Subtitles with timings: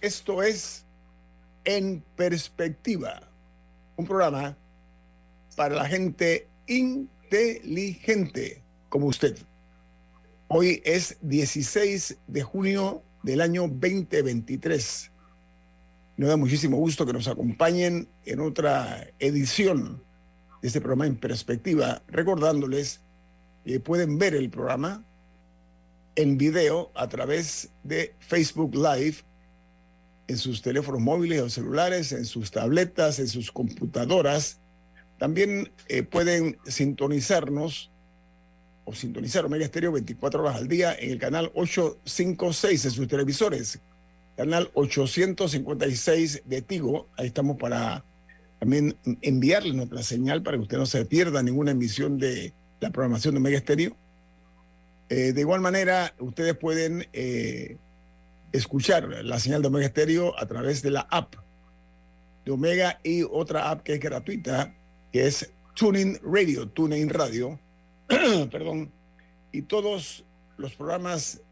[0.00, 0.84] Esto es
[1.64, 3.20] En Perspectiva,
[3.96, 4.56] un programa
[5.56, 9.36] para la gente inteligente como usted.
[10.48, 15.10] Hoy es 16 de junio del año 2023.
[16.16, 20.02] Nos da muchísimo gusto que nos acompañen en otra edición
[20.62, 23.00] de este programa En Perspectiva, recordándoles
[23.64, 25.04] que pueden ver el programa
[26.16, 29.27] en video a través de Facebook Live
[30.28, 34.60] en sus teléfonos móviles o celulares, en sus tabletas, en sus computadoras.
[35.18, 37.90] También eh, pueden sintonizarnos
[38.84, 43.80] o sintonizar Omega Estéreo 24 horas al día en el canal 856 en sus televisores,
[44.36, 47.08] canal 856 de Tigo.
[47.16, 48.04] Ahí estamos para
[48.58, 53.34] también enviarle nuestra señal para que usted no se pierda ninguna emisión de la programación
[53.34, 53.96] de Omega Estéreo.
[55.08, 57.78] Eh, de igual manera, ustedes pueden eh,
[58.52, 61.34] escuchar la señal de Omega Estéreo a través de la app
[62.44, 64.74] de Omega y otra app que es gratuita,
[65.12, 67.60] que es Tuning Radio, Tuning Radio,
[68.50, 68.90] perdón,
[69.52, 70.24] y todos
[70.56, 71.42] los programas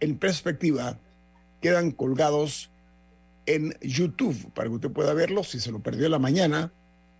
[0.00, 0.98] en perspectiva
[1.60, 2.70] quedan colgados
[3.46, 5.48] en YouTube para que usted pueda verlos.
[5.48, 6.72] Si se lo perdió en la mañana,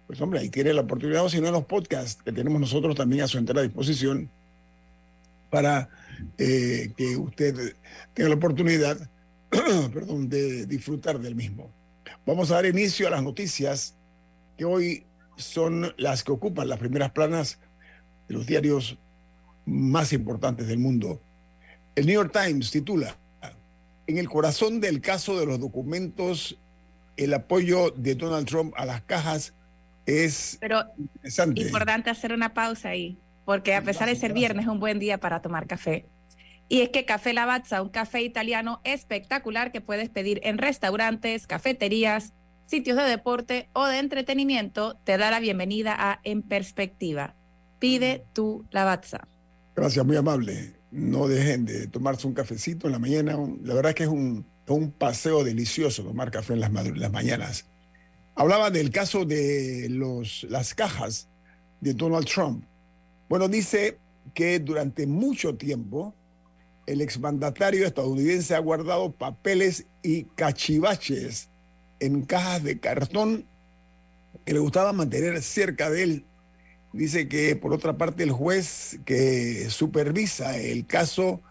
[0.06, 3.22] pues hombre, ahí tiene la oportunidad, o si no, los podcasts que tenemos nosotros también
[3.22, 4.31] a su entera disposición
[5.50, 5.89] para
[6.39, 7.77] eh, que usted
[8.15, 9.09] tenga la oportunidad
[9.92, 11.70] perdón, de disfrutar del mismo.
[12.26, 13.94] Vamos a dar inicio a las noticias
[14.56, 17.59] que hoy son las que ocupan las primeras planas
[18.28, 18.98] de los diarios
[19.64, 21.20] más importantes del mundo.
[21.94, 23.16] El New York Times titula,
[24.06, 26.59] En el corazón del caso de los documentos,
[27.16, 29.54] el apoyo de Donald Trump a las cajas
[30.06, 31.60] es Pero interesante.
[31.60, 35.19] importante hacer una pausa ahí, porque a pesar de ser viernes es un buen día
[35.19, 36.06] para tomar café.
[36.69, 42.34] Y es que Café Lavazza, un café italiano espectacular que puedes pedir en restaurantes, cafeterías,
[42.67, 47.34] sitios de deporte o de entretenimiento, te da la bienvenida a En Perspectiva.
[47.78, 49.27] Pide tu Lavazza.
[49.75, 50.75] Gracias, muy amable.
[50.91, 53.39] No dejen de tomarse un cafecito en la mañana.
[53.62, 57.65] La verdad que es un, un paseo delicioso tomar café en las, las mañanas.
[58.34, 61.28] Hablaba del caso de los, las cajas
[61.81, 62.65] de Donald Trump.
[63.28, 63.99] Bueno, dice
[64.34, 66.15] que durante mucho tiempo
[66.88, 71.50] el exmandatario estadounidense ha guardado papeles y cachivaches
[72.00, 73.47] en cajas de cartón
[74.44, 76.27] que le gustaba mantener cerca de él.
[76.94, 81.43] Dice que, por otra parte, el juez que supervisa el caso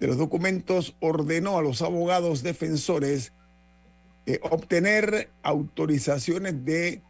[0.00, 3.32] de los documentos ordenó a los abogados defensores
[4.26, 7.02] eh, obtener autorizaciones de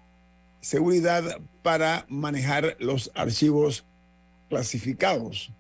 [0.61, 3.87] seguridad para manejar los archivos
[4.51, 5.51] clasificados.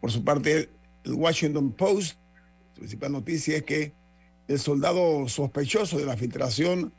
[0.00, 0.70] Por su parte,
[1.06, 2.18] el Washington Post,
[2.72, 3.94] su principal noticia es que
[4.48, 6.92] el soldado sospechoso de la filtración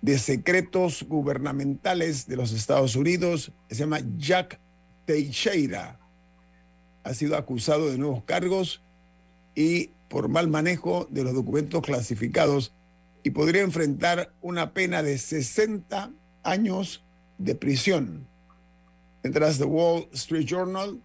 [0.00, 4.58] de secretos gubernamentales de los Estados Unidos, se llama Jack
[5.04, 6.00] Teixeira,
[7.04, 8.82] ha sido acusado de nuevos cargos
[9.54, 12.74] y por mal manejo de los documentos clasificados
[13.22, 17.04] y podría enfrentar una pena de 60 años
[17.38, 18.26] de prisión.
[19.22, 21.00] Mientras The Wall Street Journal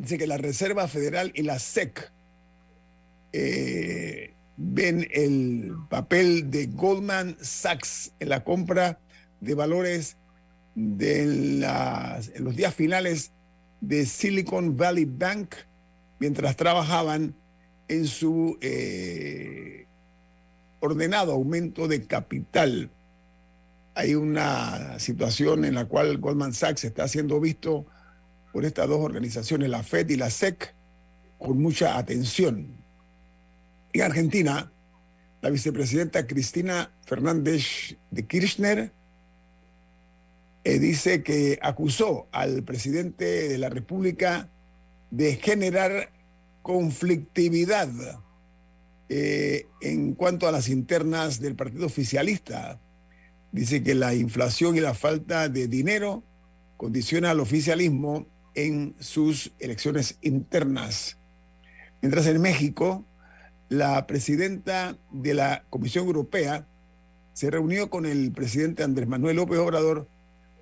[0.00, 2.10] dice que la Reserva Federal y la SEC
[3.32, 8.98] eh, ven el papel de Goldman Sachs en la compra
[9.40, 10.16] de valores
[10.74, 13.32] de en los días finales
[13.82, 15.54] de Silicon Valley Bank
[16.18, 17.34] mientras trabajaban
[17.88, 19.86] en su eh,
[20.80, 22.90] ordenado aumento de capital.
[23.94, 27.86] Hay una situación en la cual Goldman Sachs está siendo visto
[28.52, 30.74] por estas dos organizaciones, la FED y la SEC,
[31.38, 32.76] con mucha atención.
[33.92, 34.72] En Argentina,
[35.40, 38.92] la vicepresidenta Cristina Fernández de Kirchner
[40.64, 44.50] eh, dice que acusó al presidente de la República
[45.10, 46.10] de generar
[46.62, 47.88] conflictividad
[49.08, 52.78] eh, en cuanto a las internas del partido oficialista.
[53.50, 56.22] Dice que la inflación y la falta de dinero
[56.76, 58.26] condiciona al oficialismo
[58.66, 61.16] en sus elecciones internas.
[62.02, 63.04] Mientras en México,
[63.68, 66.66] la presidenta de la Comisión Europea
[67.32, 70.08] se reunió con el presidente Andrés Manuel López Obrador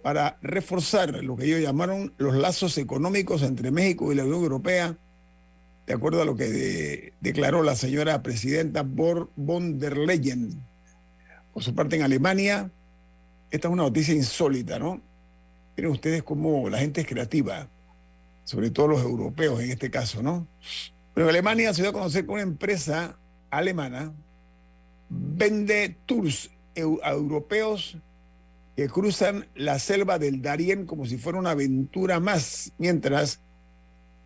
[0.02, 4.96] para reforzar lo que ellos llamaron los lazos económicos entre México y la Unión Europea,
[5.86, 10.62] de acuerdo a lo que de- declaró la señora presidenta Bor- von der Leyen.
[11.52, 12.70] Por su parte, en Alemania,
[13.50, 15.00] esta es una noticia insólita, ¿no?
[15.76, 17.68] Miren ustedes cómo la gente es creativa,
[18.48, 20.48] sobre todo los europeos en este caso, ¿no?
[21.12, 23.18] Pero Alemania se dio a conocer que una empresa
[23.50, 24.14] alemana
[25.10, 26.50] vende tours
[27.02, 27.98] a europeos
[28.74, 33.42] que cruzan la selva del Darién como si fuera una aventura más, mientras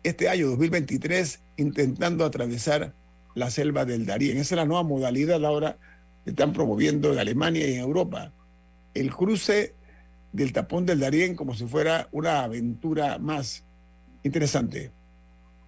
[0.04, 2.94] este año 2023 intentando atravesar
[3.34, 4.38] la selva del Darién.
[4.38, 5.80] Esa es la nueva modalidad ahora
[6.24, 8.32] que están promoviendo en Alemania y en Europa.
[8.94, 9.76] El cruce
[10.32, 13.64] del tapón del Darién como si fuera una aventura más
[14.24, 14.92] interesante.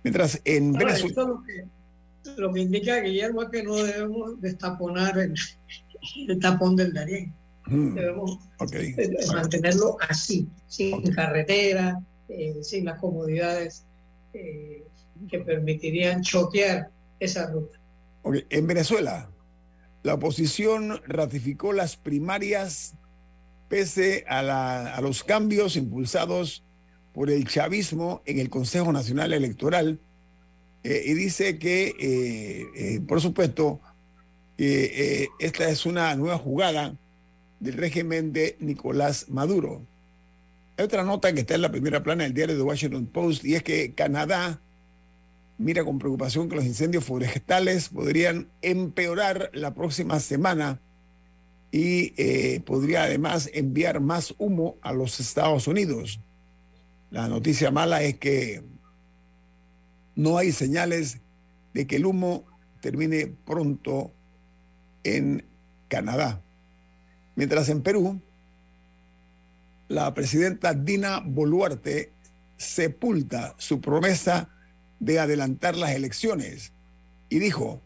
[0.04, 1.08] Mientras en Ahora, Venezuela...
[1.10, 5.34] esto lo que, lo que indica Guillermo es que no debemos destaponar el,
[6.28, 7.34] el tapón del Darién.
[7.68, 8.74] Mm, Debemos ok.
[8.76, 11.10] eh, mantenerlo así, sin Ok.
[11.16, 12.00] carretera,
[12.30, 13.86] eh, sin las comodidades
[14.34, 14.84] eh,
[15.30, 16.90] que permitirían choquear
[17.20, 17.80] esa ruta.
[18.22, 19.30] Ok, En Venezuela,
[20.04, 22.94] la oposición ratificó las primarias
[23.68, 26.64] pese a, los cambios impulsados
[27.14, 30.00] por el chavismo en el Consejo Nacional Electoral
[30.84, 33.80] eh, y dice que, eh, eh, por supuesto,
[34.58, 36.96] esta es una nueva jugada
[37.60, 39.86] del régimen de Nicolás Maduro.
[40.78, 43.56] Hay otra nota que está en la primera plana del diario The Washington Post y
[43.56, 44.62] es que Canadá
[45.58, 50.80] mira con preocupación que los incendios forestales podrían empeorar la próxima semana
[51.76, 56.22] y eh, podría además enviar más humo a los Estados Unidos.
[57.12, 58.64] La noticia mala es que
[60.16, 61.20] no hay señales
[61.74, 62.46] de que el humo
[62.80, 64.14] termine pronto
[65.04, 65.44] en
[65.90, 66.42] Canadá.
[67.36, 68.22] Mientras en Perú,
[69.90, 72.14] la presidenta Dina Boluarte
[72.56, 74.48] sepulta su promesa
[75.02, 76.72] de adelantar las elecciones
[77.28, 77.82] y dijo,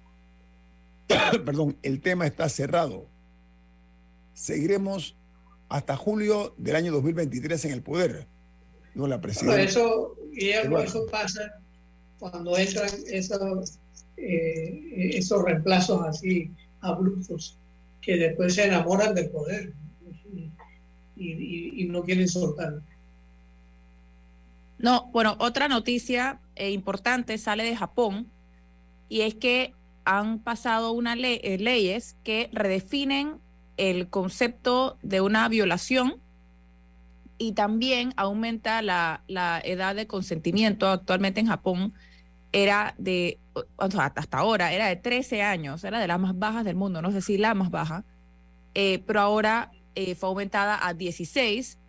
[1.43, 3.07] perdón, el tema está cerrado.
[4.43, 5.17] Seguiremos
[5.67, 8.25] hasta julio del año 2023 en el poder.
[8.93, 9.61] Dijo la Pero presidenta.
[9.63, 11.59] eso, Guillermo, eso pasa
[12.19, 13.79] cuando entran esos,
[14.15, 17.57] eh, esos reemplazos así abruptos
[18.01, 19.73] que después se enamoran del poder
[21.17, 22.81] y, y- y no quieren soltarlo.
[24.77, 28.27] No, bueno, otra noticia eh, importante sale de Japón
[29.09, 29.73] y es que
[30.05, 33.37] han pasado unas le- eh, leyes que redefinen
[33.79, 36.21] el concepto de una violación
[37.37, 40.89] y también aumenta la, la edad de consentimiento.
[40.89, 41.93] Actualmente en Japón
[42.51, 46.75] era de, o hasta ahora era de 13 años, era de las más bajas del
[46.75, 48.03] mundo, no sé si la más baja,
[48.73, 51.79] eh, pero ahora eh, fue aumentada a 16,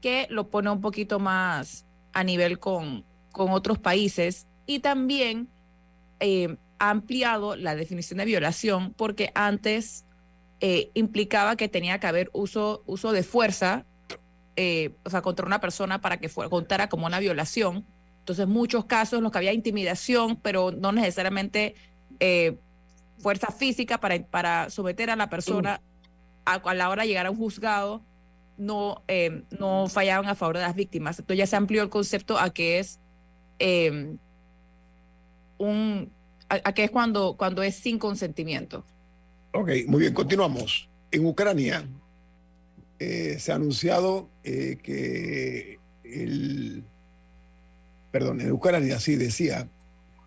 [0.00, 5.48] que lo pone un poquito más a nivel con, con otros países y también
[6.20, 10.06] eh, ha ampliado la definición de violación porque antes
[10.66, 13.84] eh, implicaba que tenía que haber uso, uso de fuerza,
[14.56, 17.84] eh, o sea, contra una persona para que fuera, contara como una violación.
[18.20, 21.74] Entonces, muchos casos en los que había intimidación, pero no necesariamente
[22.18, 22.56] eh,
[23.18, 25.82] fuerza física para, para someter a la persona
[26.46, 28.02] a, a la hora de llegar a un juzgado,
[28.56, 31.18] no, eh, no fallaban a favor de las víctimas.
[31.18, 33.00] Entonces ya se amplió el concepto a que es
[35.58, 36.10] un
[36.48, 38.86] a, a que es cuando, cuando es sin consentimiento.
[39.54, 40.88] Ok, muy bien, continuamos.
[41.12, 41.86] En Ucrania
[42.98, 46.82] eh, se ha anunciado eh, que el,
[48.10, 49.68] perdón, en Ucrania sí decía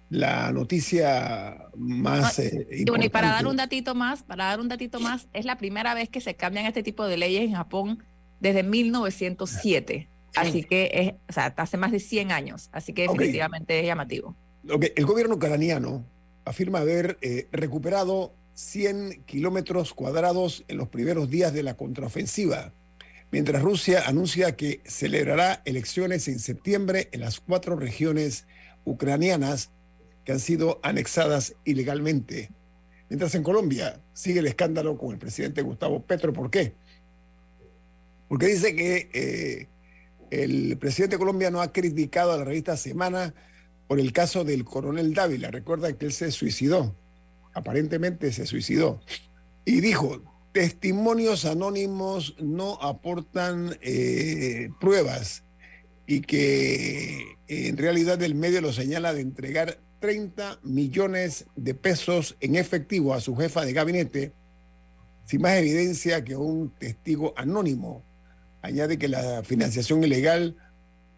[0.10, 3.50] la noticia más eh, Y bueno, y para dar importante.
[3.50, 6.66] un datito más, para dar un datito más, es la primera vez que se cambian
[6.66, 8.02] este tipo de leyes en Japón
[8.40, 10.08] desde 1907.
[10.38, 12.70] Así que es, o sea, hace más de 100 años.
[12.72, 14.38] Así que definitivamente es llamativo.
[14.72, 16.06] Ok, El gobierno ucraniano
[16.46, 22.74] afirma haber eh, recuperado 100 kilómetros cuadrados en los primeros días de la contraofensiva,
[23.32, 28.48] mientras Rusia anuncia que celebrará elecciones en septiembre en las cuatro regiones
[28.84, 29.70] ucranianas
[30.26, 32.50] que han sido anexadas ilegalmente.
[33.10, 36.34] Mientras en Colombia sigue el escándalo con el presidente Gustavo Petro.
[36.34, 36.74] ¿Por qué?
[38.28, 39.68] Porque dice que eh,
[40.32, 43.36] el presidente colombiano ha criticado a la revista Semana
[43.88, 45.52] por el caso del coronel Dávila.
[45.52, 46.96] Recuerda que él se suicidó,
[47.58, 49.02] aparentemente se suicidó,
[49.66, 50.22] y dijo,
[50.54, 55.44] testimonios anónimos no aportan eh, pruebas
[56.06, 62.38] y que eh, en realidad el medio lo señala de entregar 30 millones de pesos
[62.40, 64.34] en efectivo a su jefa de gabinete
[65.26, 68.04] sin más evidencia que un testigo anónimo.
[68.62, 70.56] Añade que la financiación ilegal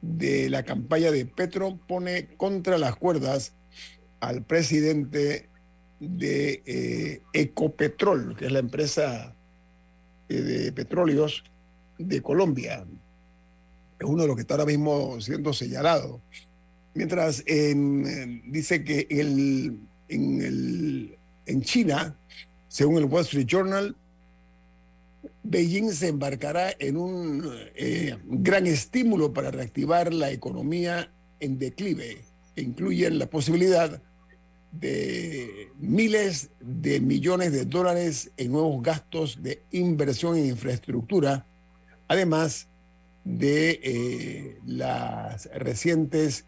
[0.01, 3.53] de la campaña de Petro pone contra las cuerdas
[4.19, 5.48] al presidente
[5.99, 9.35] de eh, Ecopetrol, que es la empresa
[10.29, 11.43] eh, de petróleos
[11.97, 12.85] de Colombia.
[13.99, 16.21] Es uno de los que está ahora mismo siendo señalado.
[16.93, 22.15] Mientras en, dice que el- en, el- en China,
[22.67, 23.95] según el Wall Street Journal,
[25.43, 27.43] Beijing se embarcará en un
[27.75, 32.19] eh, gran estímulo para reactivar la economía en declive,
[32.55, 34.01] que incluyen la posibilidad
[34.71, 41.45] de miles de millones de dólares en nuevos gastos de inversión en infraestructura,
[42.07, 42.67] además
[43.23, 46.45] de eh, las recientes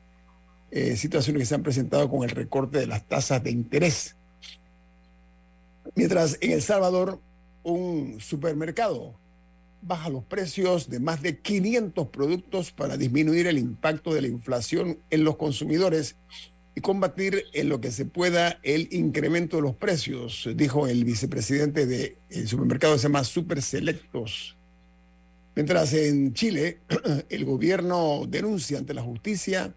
[0.72, 4.16] eh, situaciones que se han presentado con el recorte de las tasas de interés.
[5.96, 7.20] Mientras en El Salvador,
[7.64, 9.20] un supermercado
[9.82, 15.00] baja los precios de más de 500 productos para disminuir el impacto de la inflación
[15.10, 16.16] en los consumidores
[16.76, 21.86] y combatir en lo que se pueda el incremento de los precios, dijo el vicepresidente
[21.86, 24.58] del supermercado que se llama Super Selectos.
[25.56, 26.80] Mientras en Chile,
[27.30, 29.76] el gobierno denuncia ante la justicia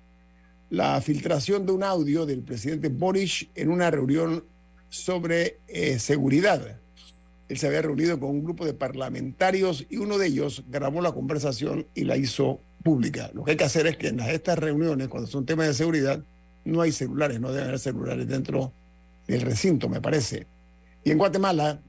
[0.70, 4.44] la filtración de un audio del presidente Boric en una reunión
[4.88, 6.80] sobre eh, seguridad.
[7.48, 11.12] Él se había reunido con un grupo de parlamentarios y uno de ellos grabó la
[11.12, 13.30] conversación y la hizo pública.
[13.34, 16.24] Lo que hay que hacer es que en estas reuniones, cuando son temas de seguridad,
[16.64, 18.72] no hay celulares, no deben haber celulares dentro
[19.26, 20.46] del recinto, me parece.
[21.02, 21.80] Y en Guatemala,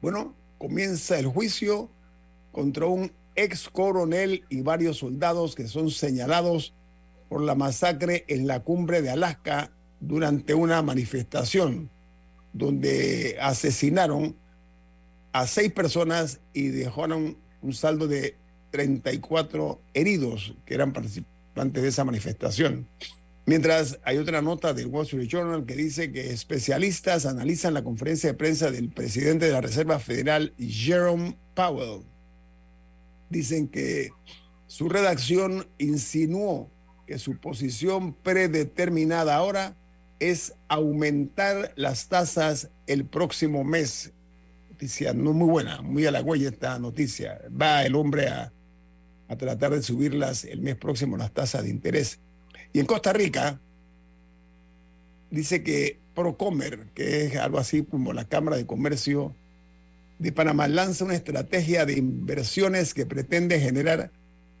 [0.00, 1.90] bueno, comienza el juicio
[2.52, 6.74] contra un ex coronel y varios soldados que son señalados
[7.28, 11.90] por la masacre en la cumbre de Alaska durante una manifestación
[12.52, 14.36] donde asesinaron
[15.32, 18.36] a seis personas y dejaron un saldo de
[18.70, 22.86] 34 heridos que eran participantes de esa manifestación.
[23.46, 28.30] Mientras hay otra nota del Wall Street Journal que dice que especialistas analizan la conferencia
[28.30, 32.04] de prensa del presidente de la Reserva Federal, Jerome Powell.
[33.28, 34.10] Dicen que
[34.66, 36.70] su redacción insinuó
[37.06, 39.76] que su posición predeterminada ahora
[40.20, 44.12] es aumentar las tasas el próximo mes.
[44.70, 47.42] Noticia no muy buena, muy a la huella esta noticia.
[47.50, 48.54] Va el hombre a,
[49.28, 52.20] a tratar de subirlas el mes próximo las tasas de interés.
[52.74, 53.60] Y en Costa Rica
[55.30, 59.32] dice que Procomer, que es algo así como la Cámara de Comercio
[60.18, 64.10] de Panamá, lanza una estrategia de inversiones que pretende generar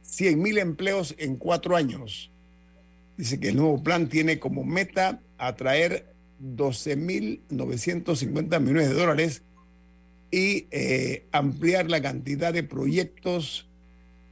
[0.02, 2.30] 100 mil empleos en cuatro años.
[3.16, 9.42] Dice que el nuevo plan tiene como meta atraer 12.950 millones de dólares
[10.30, 13.68] y eh, ampliar la cantidad de proyectos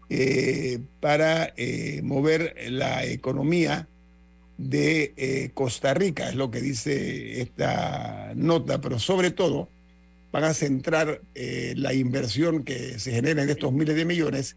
[0.09, 3.89] eh, para eh, mover la economía
[4.59, 9.69] de eh, Costa Rica, es lo que dice esta nota, pero sobre todo
[10.31, 14.57] van a centrar la inversión que se genera en estos miles de millones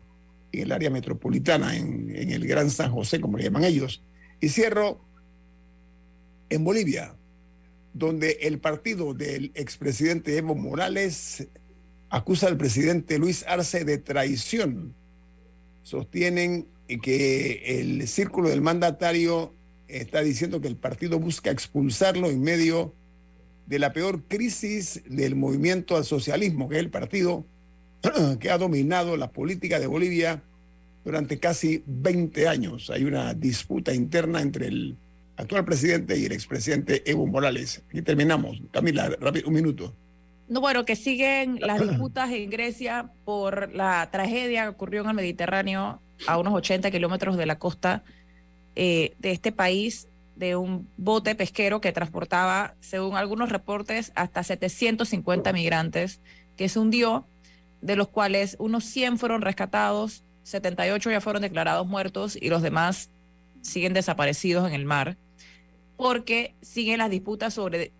[0.54, 4.02] en el área metropolitana, en, en el Gran San José, como le llaman ellos.
[4.40, 5.02] Y cierro
[6.50, 7.16] en Bolivia,
[7.94, 11.48] donde el partido del expresidente Evo Morales
[12.10, 14.94] acusa al presidente Luis Arce de traición.
[15.86, 16.65] Sostienen
[17.04, 19.54] que el círculo del mandatario
[19.88, 22.96] está diciendo que el partido busca expulsarlo en medio
[23.68, 27.46] de la peor crisis del movimiento al socialismo, que es el partido
[28.39, 30.42] que ha dominado la política de Bolivia
[31.04, 32.89] durante casi 20 años.
[32.89, 34.98] Hay una disputa interna entre el
[35.38, 37.84] actual presidente y el expresidente Evo Morales.
[37.89, 38.60] Aquí terminamos.
[38.72, 39.96] Camila, rápido, un minuto.
[40.48, 45.16] No, bueno, que siguen las disputas en Grecia por la tragedia que ocurrió en el
[45.16, 48.04] Mediterráneo a unos 80 kilómetros de la costa
[48.75, 55.52] eh, de este país, de un bote pesquero que transportaba, según algunos reportes, hasta 750
[55.52, 56.20] migrantes,
[56.58, 57.25] que se hundió,
[57.82, 63.10] de los cuales unos 100 fueron rescatados, 78 ya fueron declarados muertos y los demás
[63.62, 65.18] siguen desaparecidos en el mar,
[65.98, 67.92] porque siguen las disputas sobre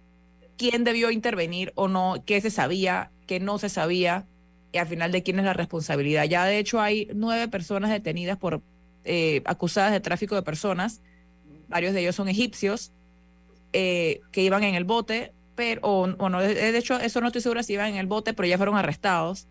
[0.58, 4.26] quién debió intervenir o no, qué se sabía, qué no se sabía,
[4.72, 6.26] y al final de quién es la responsabilidad.
[6.26, 8.62] Ya de hecho hay nueve personas detenidas por
[9.04, 11.02] eh, acusadas de tráfico de personas,
[11.68, 12.92] varios de ellos son egipcios,
[13.74, 17.64] eh, que iban en el bote, pero, o, no, de hecho eso no estoy segura
[17.64, 19.48] si iban en el bote, pero ya fueron arrestados.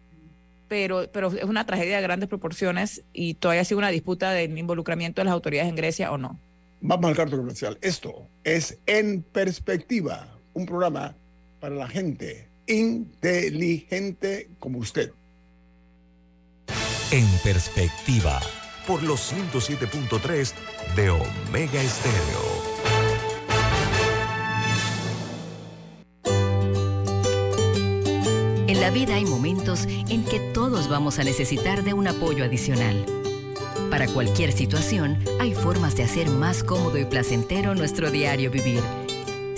[0.69, 5.21] Pero, pero es una tragedia de grandes proporciones y todavía sigue una disputa del involucramiento
[5.21, 6.39] de las autoridades en Grecia o no.
[6.81, 7.79] Vamos al carto comercial.
[7.81, 11.15] Esto es En Perspectiva, un programa
[11.61, 15.13] para la gente inteligente como usted.
[17.11, 18.41] En perspectiva,
[18.87, 20.53] por los 107.3
[20.97, 22.75] de Omega Estéreo.
[28.67, 33.05] En la vida hay momentos en que todos vamos a necesitar de un apoyo adicional.
[33.91, 38.83] Para cualquier situación, hay formas de hacer más cómodo y placentero nuestro diario vivir.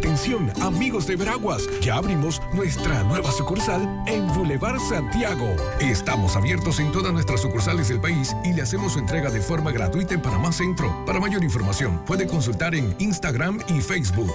[0.00, 5.54] Atención, amigos de Veraguas, ya abrimos nuestra nueva sucursal en Boulevard Santiago.
[5.78, 9.72] Estamos abiertos en todas nuestras sucursales del país y le hacemos su entrega de forma
[9.72, 11.04] gratuita en Panamá Centro.
[11.04, 14.32] Para mayor información, puede consultar en Instagram y Facebook.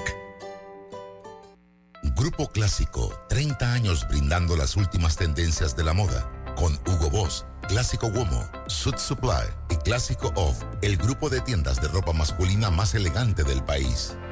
[2.16, 6.32] Grupo Clásico, 30 años brindando las últimas tendencias de la moda.
[6.56, 11.88] Con Hugo Boss, Clásico Womo, Suit Supply y Clásico Off, el grupo de tiendas de
[11.88, 14.16] ropa masculina más elegante del país.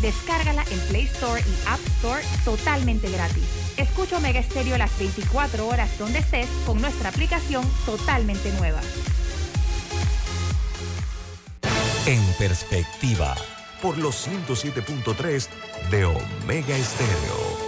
[0.00, 3.44] Descárgala en Play Store y App Store totalmente gratis.
[3.76, 8.80] Escucha Omega Stereo las 24 horas donde estés con nuestra aplicación totalmente nueva.
[12.06, 13.34] en perspectiva,
[13.80, 15.48] por los 107.3
[15.90, 17.63] de Omega Estéreo.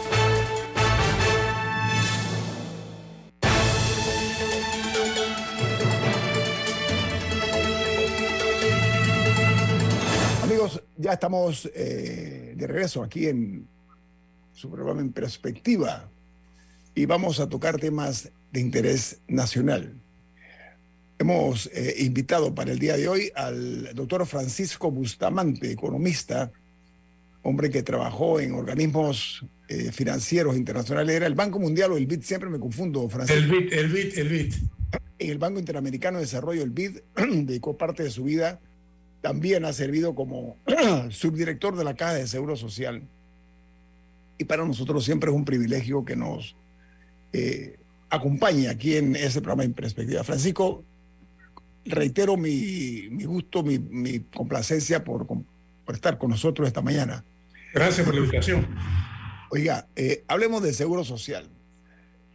[10.99, 13.67] Ya estamos eh, de regreso aquí en
[14.53, 16.09] su programa En Perspectiva
[16.95, 19.95] y vamos a tocar temas de interés nacional.
[21.19, 26.51] Hemos eh, invitado para el día de hoy al doctor Francisco Bustamante, economista,
[27.43, 31.17] hombre que trabajó en organismos eh, financieros internacionales.
[31.17, 32.23] ¿Era el Banco Mundial o el BID?
[32.23, 33.41] Siempre me confundo, Francisco.
[33.41, 34.55] El BID, el BID, el BID.
[35.19, 38.61] En el Banco Interamericano de Desarrollo, el BID, dedicó parte de su vida.
[39.21, 40.57] También ha servido como
[41.11, 43.03] subdirector de la Caja de Seguro Social.
[44.39, 46.57] Y para nosotros siempre es un privilegio que nos
[47.33, 47.79] eh,
[48.11, 50.23] acompañe aquí en ese programa en perspectiva.
[50.25, 50.85] Francisco,
[51.85, 57.25] reitero mi, mi gusto, mi, mi complacencia por, por, estar con nosotros esta mañana.
[57.73, 58.67] Gracias por la invitación.
[59.51, 61.49] Oiga, eh, hablemos de seguro social.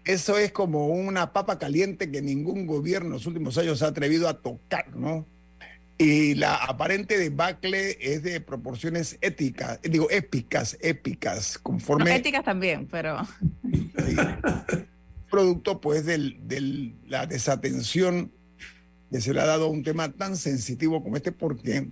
[0.04, 3.90] Eso es como una papa caliente que ningún gobierno en los últimos años se ha
[3.90, 5.28] atrevido a tocar, ¿no?
[6.02, 12.06] Y la aparente debacle es de proporciones éticas, digo, épicas, épicas, conforme...
[12.06, 13.20] No, éticas también, pero...
[13.62, 14.16] Sí,
[15.30, 18.32] producto, pues, de del, la desatención
[19.12, 21.88] que se le ha dado a un tema tan sensitivo como este, porque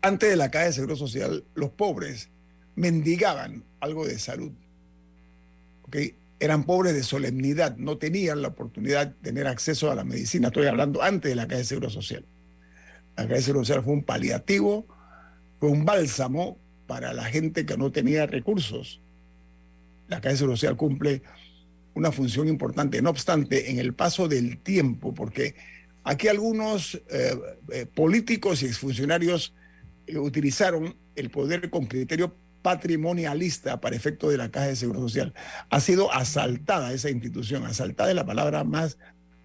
[0.00, 2.28] antes de la caja de Seguro Social, los pobres
[2.76, 4.52] mendigaban algo de salud.
[5.88, 6.14] ¿okay?
[6.38, 10.48] Eran pobres de solemnidad, no tenían la oportunidad de tener acceso a la medicina.
[10.48, 12.24] Estoy hablando antes de la caja de Seguro Social.
[13.20, 14.86] La caja de Social fue un paliativo,
[15.58, 16.56] fue un bálsamo
[16.86, 19.02] para la gente que no tenía recursos.
[20.08, 21.20] La Seguro Social cumple
[21.92, 23.02] una función importante.
[23.02, 25.54] No obstante, en el paso del tiempo, porque
[26.02, 27.38] aquí algunos eh,
[27.70, 29.54] eh, políticos y exfuncionarios
[30.06, 35.34] eh, utilizaron el poder con criterio patrimonialista para efecto de la Caja de Seguro Social.
[35.68, 37.66] Ha sido asaltada esa institución.
[37.66, 38.96] Asaltada es la palabra más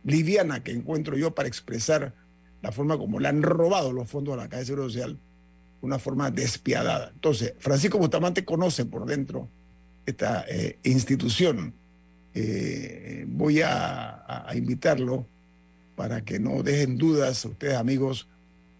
[0.05, 2.13] liviana que encuentro yo para expresar
[2.65, 5.19] la forma como le han robado los fondos a la Caja de Seguro Social,
[5.81, 7.11] una forma despiadada.
[7.13, 9.47] Entonces, Francisco Bustamante conoce por dentro
[10.03, 11.75] esta eh, institución.
[12.33, 15.27] Eh, voy a, invitarlo
[15.95, 18.27] para que no dejen dudas ustedes amigos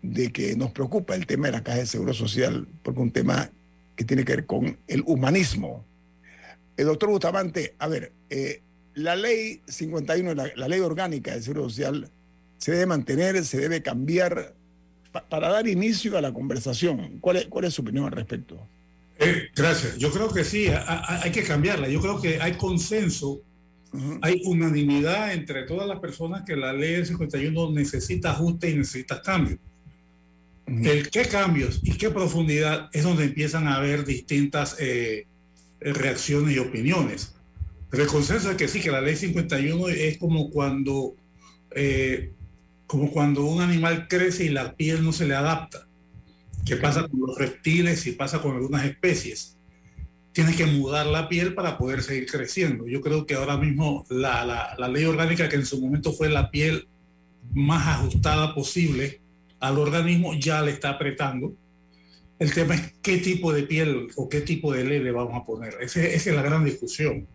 [0.02, 3.12] de que nos preocupa el tema de la Caja de Seguro Social, porque es un
[3.12, 3.52] tema
[3.95, 5.86] que tiene que ver con el humanismo.
[6.76, 8.63] El doctor Bustamante, a ver, eh,
[8.95, 12.10] la ley 51, la, la ley orgánica del Seguro Social,
[12.65, 14.56] se debe mantener, se debe cambiar
[15.12, 17.19] pa- para dar inicio a la conversación.
[17.21, 18.67] ¿Cuál es, cuál es su opinión al respecto?
[19.19, 19.99] Eh, gracias.
[19.99, 21.88] Yo creo que sí, a- a- hay que cambiarla.
[21.89, 23.39] Yo creo que hay consenso,
[24.23, 29.21] hay unanimidad entre todas las personas que la ley del 51 necesita ajuste y necesita
[29.21, 29.60] cambios.
[30.65, 35.28] El qué cambios y qué profundidad es donde empiezan a haber distintas eh,
[35.80, 37.36] reacciones y opiniones.
[37.91, 41.15] Pero el consenso es que sí, que la ley 51 es como cuando,
[41.75, 42.32] eh,
[42.88, 45.88] como cuando un animal crece y la piel no se le adapta.
[46.65, 49.58] ¿Qué pasa con los reptiles y pasa con algunas especies?
[50.32, 52.88] Tienes que mudar la piel para poder seguir creciendo.
[52.88, 56.30] Yo creo que ahora mismo la, la- la ley orgánica, que en su momento fue
[56.30, 56.88] la piel
[57.54, 59.21] más ajustada posible
[59.60, 61.54] al organismo, ya le está apretando.
[62.38, 65.45] El tema es qué tipo de piel o qué tipo de ley le vamos a
[65.45, 65.76] poner.
[65.80, 67.28] Ese- esa es la gran discusión.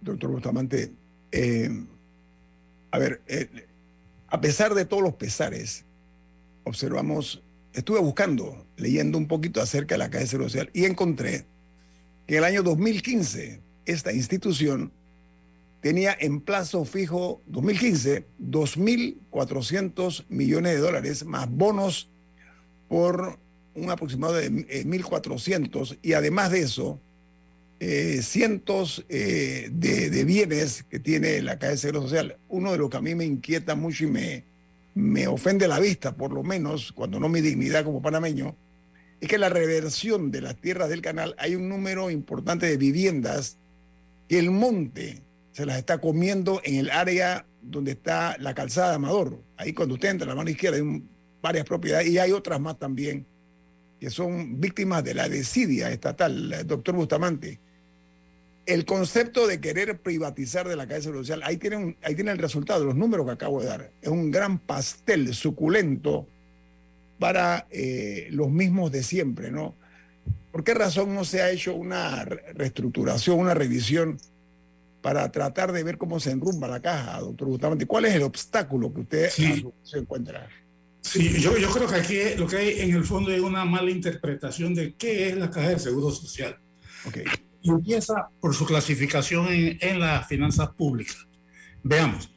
[0.00, 0.90] Doctor Bustamante,
[1.30, 1.70] eh,
[2.90, 3.48] a ver, eh,
[4.28, 5.84] a pesar de todos los pesares,
[6.64, 11.46] observamos, estuve buscando, leyendo un poquito acerca de la Caja de Seguro Social y encontré
[12.26, 14.92] que el año 2015 esta institución
[15.80, 22.08] tenía en plazo fijo 2015 2.400 millones de dólares más bonos
[22.88, 23.38] por
[23.74, 27.00] un aproximado de eh, 1.400 y además de eso
[27.80, 32.36] eh, cientos eh, de, bienes que tiene la Caja de Social.
[32.48, 34.44] Uno de los que a mí me inquieta mucho y me,
[34.94, 38.56] me ofende la vista, por lo menos, cuando no mi dignidad como panameño,
[39.20, 43.58] es que la reversión de las tierras del canal hay un número importante de viviendas
[44.28, 48.96] que el monte se las está comiendo en el área donde está la calzada de
[48.96, 49.40] Amador.
[49.56, 51.02] Ahí cuando usted entra a la mano izquierda hay
[51.40, 53.26] varias propiedades y hay otras más también
[54.00, 57.60] que son víctimas de la desidia estatal, doctor Bustamante.
[58.66, 62.38] El concepto de querer privatizar de la Seguro Social, ahí tiene, un- ahí tiene el
[62.38, 63.90] resultado, los números que acabo de dar.
[64.00, 66.26] Es un gran pastel suculento
[67.18, 69.74] para eh, los mismos de siempre, ¿no?
[70.50, 74.18] ¿Por qué razón no se ha hecho una re- reestructuración, una revisión
[75.02, 77.86] para tratar de ver cómo se enrumba la caja, doctor Bustamante?
[77.86, 79.66] ¿Cuál es el obstáculo que usted Sí.
[79.82, 80.48] se encuentra?
[81.04, 83.90] Sí, yo, yo creo que aquí lo que hay en el fondo es una mala
[83.90, 86.58] interpretación de qué es la caja de seguro social.
[87.60, 91.28] Y empieza por su clasificación en, en las finanzas públicas.
[91.82, 92.34] Veamos,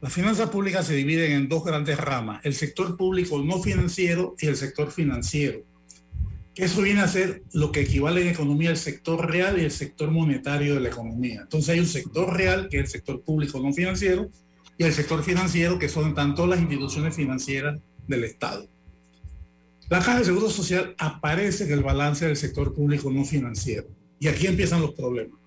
[0.00, 4.46] las finanzas públicas se dividen en dos grandes ramas, el sector público no financiero y
[4.46, 5.60] el sector financiero.
[6.54, 10.10] Eso viene a ser lo que equivale en economía el sector real y el sector
[10.10, 11.42] monetario de la economía.
[11.42, 14.30] Entonces hay un sector real, que es el sector público no financiero,
[14.78, 18.68] y el sector financiero, que son tanto las instituciones financieras del Estado.
[19.88, 23.88] La Caja de Seguro Social aparece en el balance del sector público no financiero.
[24.18, 25.38] Y aquí empiezan los problemas.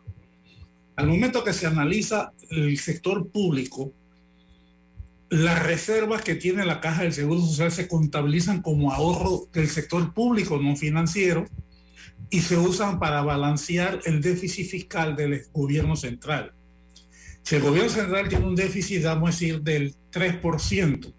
[0.96, 3.94] Al momento que se analiza el sector público,
[5.30, 10.14] las reservas que tiene la Caja del Seguro Social se contabilizan como ahorro del sector
[10.14, 11.46] público no financiero
[12.30, 16.54] y se usan para balancear el déficit fiscal del gobierno central.
[17.44, 21.14] Si el gobierno central tiene un déficit, vamos a decir, del 3%,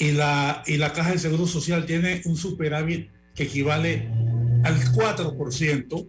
[0.00, 4.08] y la, y la Caja del Seguro Social tiene un superávit que equivale
[4.64, 6.08] al 4%,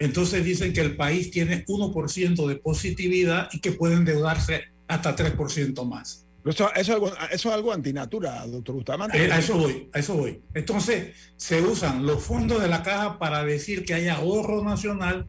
[0.00, 5.86] entonces dicen que el país tiene 1% de positividad y que puede endeudarse hasta 3%
[5.86, 6.26] más.
[6.44, 9.24] Eso, eso, es algo, eso es algo antinatura, doctor Bustamante.
[9.24, 10.40] Eh, a eso voy, a eso voy.
[10.54, 15.28] Entonces, se usan los fondos de la caja para decir que hay ahorro nacional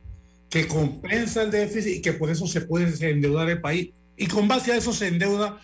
[0.50, 3.92] que compensa el déficit y que por eso se puede endeudar el país.
[4.18, 5.60] Y con base a eso se endeuda,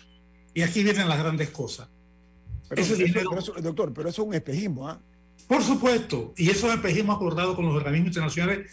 [0.54, 1.88] y aquí vienen las grandes cosas.
[2.70, 4.98] Pero Ese dinero- pero eso- doctor, pero eso es un espejismo, ¿ah?
[5.48, 8.70] Por supuesto, y eso es espejismo acordado con los organismos internacionales,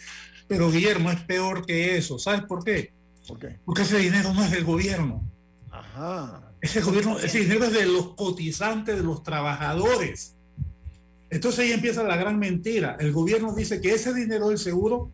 [0.48, 2.18] pero Guillermo es peor que eso.
[2.20, 2.94] ¿Sabes por qué?
[3.28, 3.58] ¿Por qué?
[3.66, 5.22] Porque ese dinero no es del gobierno.
[5.72, 6.44] Ajá.
[6.62, 10.36] Ese, gobierno, ese dinero es de los cotizantes, de los trabajadores.
[11.30, 12.96] Entonces ahí empieza la gran mentira.
[13.00, 15.12] El gobierno dice que ese dinero del seguro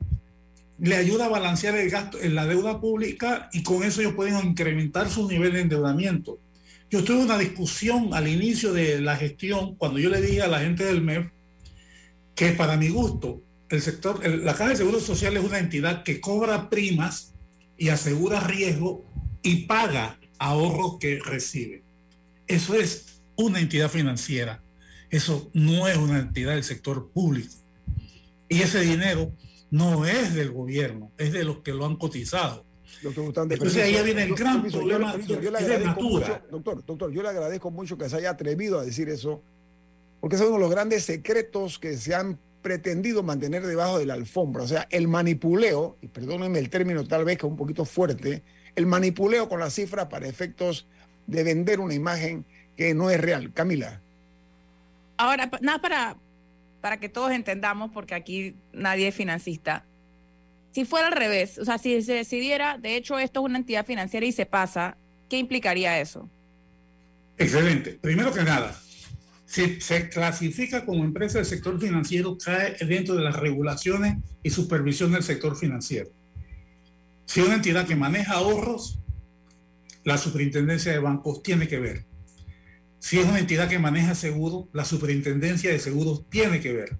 [0.80, 4.38] le ayuda a balancear el gasto en la deuda pública y con eso ellos pueden
[4.46, 6.38] incrementar su nivel de endeudamiento.
[6.94, 10.60] Yo tuve una discusión al inicio de la gestión cuando yo le dije a la
[10.60, 11.32] gente del MEF
[12.36, 16.22] que para mi gusto, el sector, la Caja de Seguro Social es una entidad que
[16.22, 17.34] cobra primas
[17.80, 19.04] y asegura riesgo
[19.42, 21.82] y paga ahorros que recibe.
[22.46, 24.62] Eso es una entidad financiera.
[25.10, 27.56] Eso no es una entidad del sector público.
[28.50, 29.36] Y ese dinero
[29.72, 32.64] no es del gobierno, es de los que lo han cotizado.
[33.04, 36.28] Doctor Entonces ahí viene el gran permiso, yo- problema permiso, yo le agradezco natura.
[36.28, 39.42] mucho, doctor, doctor, yo le agradezco mucho que se haya atrevido a decir eso,
[40.22, 44.13] porque es uno de los grandes secretos que se han pretendido mantener debajo de la
[44.13, 44.63] alfombra.
[44.63, 48.42] O sea, el manipuleo, y perdónenme el término tal vez que es un poquito fuerte,
[48.76, 50.88] el manipuleo con las cifras para efectos
[51.28, 52.46] de vender una imagen
[52.78, 53.52] que no es real.
[53.54, 54.00] Camila.
[55.18, 56.16] Ahora, nada para,
[56.80, 59.84] para que todos entendamos, porque aquí nadie es financista.
[60.74, 63.86] Si fuera al revés, o sea, si se decidiera, de hecho, esto es una entidad
[63.86, 64.98] financiera y se pasa,
[65.30, 66.28] ¿qué implicaría eso?
[67.38, 68.00] Excelente.
[68.02, 68.76] Primero que nada,
[69.46, 75.12] si se clasifica como empresa del sector financiero, cae dentro de las regulaciones y supervisión
[75.12, 76.10] del sector financiero.
[77.26, 78.98] Si es una entidad que maneja ahorros,
[80.04, 82.06] la superintendencia de bancos tiene que ver.
[82.98, 86.98] Si es una entidad que maneja seguros, la superintendencia de seguros tiene que ver.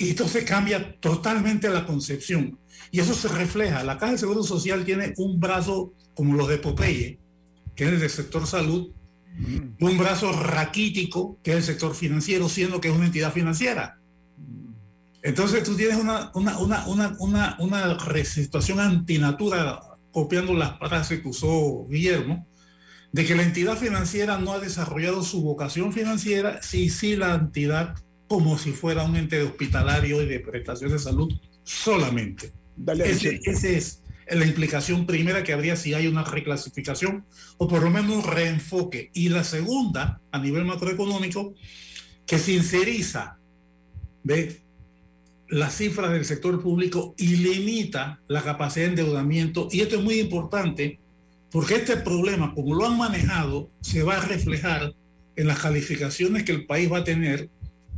[0.00, 2.58] Y entonces cambia totalmente la concepción.
[2.90, 3.84] Y eso se refleja.
[3.84, 7.18] La Caja de Seguro Social tiene un brazo como los de Popeye,
[7.76, 8.92] que es el del sector salud,
[9.78, 14.00] un brazo raquítico, que es el sector financiero, siendo que es una entidad financiera.
[15.22, 16.86] Entonces tú tienes una, una, una,
[17.18, 19.80] una, una, situación antinatura,
[20.12, 22.46] copiando las frases que usó Guillermo,
[23.12, 27.96] de que la entidad financiera no ha desarrollado su vocación financiera, sí, sí la entidad
[28.30, 31.32] como si fuera un ente hospitalario y de prestación de salud
[31.64, 32.52] solamente.
[32.76, 37.24] Dale, Ese- esa es la implicación primera que habría si hay una reclasificación
[37.58, 39.10] o por lo menos un reenfoque.
[39.14, 41.54] Y la segunda, a nivel macroeconómico,
[42.24, 43.36] que sinceriza
[45.48, 49.66] las cifras del sector público y limita la capacidad de endeudamiento.
[49.72, 51.00] Y esto es muy importante
[51.50, 54.94] porque este problema, como lo han manejado, se va a reflejar
[55.34, 57.50] en las calificaciones que el país va a tener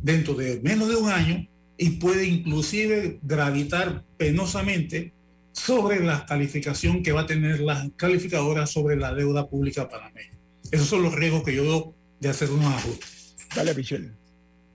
[0.03, 1.47] dentro de menos de un año
[1.79, 5.13] y puede inclusive gravitar penosamente
[5.53, 10.39] sobre la calificación que va a tener la calificadora sobre la deuda pública panameña.
[10.71, 13.37] Esos son los riesgos que yo veo de hacer unos ajustes.
[13.55, 14.11] Dale, Michelle.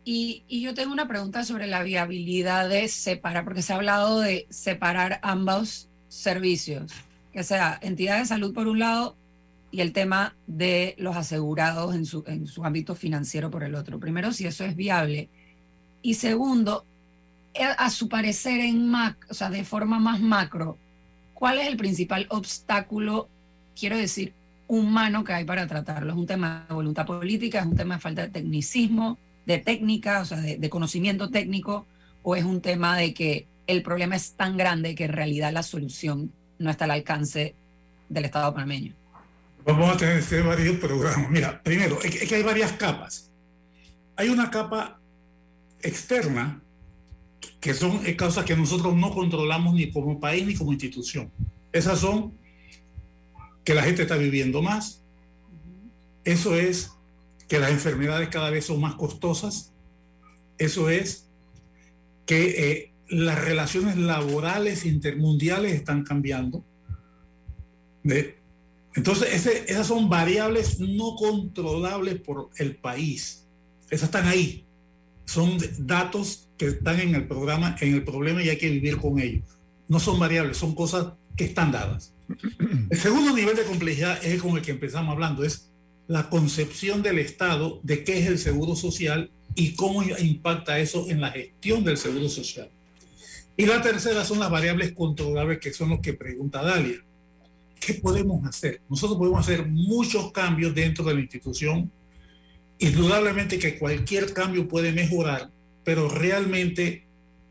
[0.04, 4.20] Y, y yo tengo una pregunta sobre la viabilidad de separar, porque se ha hablado
[4.20, 6.92] de separar ambos servicios,
[7.34, 9.18] que sea entidad de salud por un lado
[9.72, 14.00] y el tema de los asegurados en su, en su ámbito financiero por el otro.
[14.00, 15.30] Primero, si eso es viable.
[16.02, 16.86] Y segundo,
[17.54, 20.78] eh, a su parecer, en mac, o sea, de forma más macro,
[21.34, 23.28] ¿cuál es el principal obstáculo,
[23.78, 24.34] quiero decir,
[24.68, 26.14] humano que hay para tratarlo?
[26.14, 27.60] ¿Es un tema de voluntad política?
[27.60, 31.86] ¿Es un tema de falta de tecnicismo, de técnica, o sea, de, de conocimiento técnico?
[32.24, 35.64] ¿O es un tema de que el problema es tan grande que en realidad la
[35.64, 37.54] solución no está al alcance
[38.08, 38.97] del Estado panameño?
[39.68, 41.30] Vamos a tener este varios programas.
[41.30, 43.30] Mira, primero, es que, que hay varias capas.
[44.16, 45.02] Hay una capa
[45.82, 46.62] externa
[47.60, 51.30] que son eh, causas que nosotros no controlamos ni como país ni como institución.
[51.74, 52.34] Esas son
[53.66, 55.04] que la gente está viviendo más.
[56.24, 56.94] Eso es
[57.50, 59.74] que las enfermedades cada vez son más costosas.
[60.58, 61.28] Eso es
[62.26, 66.64] que eh, las relaciones laborales intermundiales están cambiando.
[68.04, 68.38] ¿Ve?
[68.98, 73.46] Entonces, ese- esas son variables no controlables por el país.
[73.92, 74.66] Esas están ahí.
[75.24, 79.20] Son datos que están en el programa, en el problema y hay que vivir con
[79.20, 79.46] ellos.
[79.88, 82.14] No son variables, son cosas que están dadas.
[82.90, 85.70] El segundo nivel de complejidad es con el que empezamos hablando, es
[86.08, 91.22] la concepción del Estado de qué es el seguro social y cómo impacta eso en
[91.22, 92.70] la gestión del seguro social.
[93.56, 96.98] Y la tercera son las variables controlables que son los que pregunta Dalia.
[97.80, 98.82] ¿Qué podemos hacer?
[98.90, 101.92] Nosotros podemos hacer muchos cambios dentro de la institución.
[102.80, 105.50] Indudablemente que cualquier cambio puede mejorar,
[105.84, 107.06] pero realmente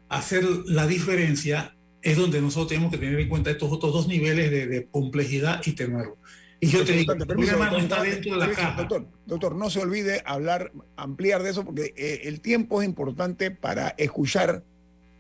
[0.09, 4.51] hacer la diferencia es donde nosotros tenemos que tener en cuenta estos otros dos niveles
[4.51, 6.17] de, de complejidad y tenor.
[6.61, 8.77] Y yo te digo, el problema no doctor, está dentro de la caja.
[8.77, 13.51] Doctor, doctor, no se olvide hablar, ampliar de eso, porque eh, el tiempo es importante
[13.51, 14.63] para escuchar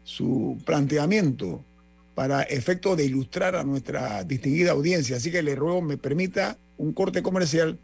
[0.02, 1.62] su planteamiento,
[2.16, 5.18] para efecto de ilustrar a nuestra distinguida audiencia.
[5.18, 7.78] Así que le ruego me permita un corte comercial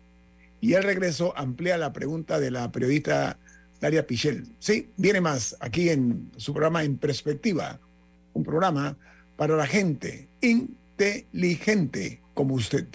[0.58, 3.38] y al regreso amplía la pregunta de la periodista
[3.78, 4.46] Daria Pichel.
[4.58, 7.78] Sí, viene más aquí en su programa En Perspectiva,
[8.32, 8.96] un programa
[9.36, 12.86] para la gente inteligente como usted.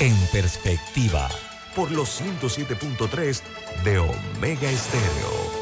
[0.00, 1.28] En perspectiva.
[1.76, 3.40] Por los 107.3
[3.84, 5.61] de Omega Estéreo.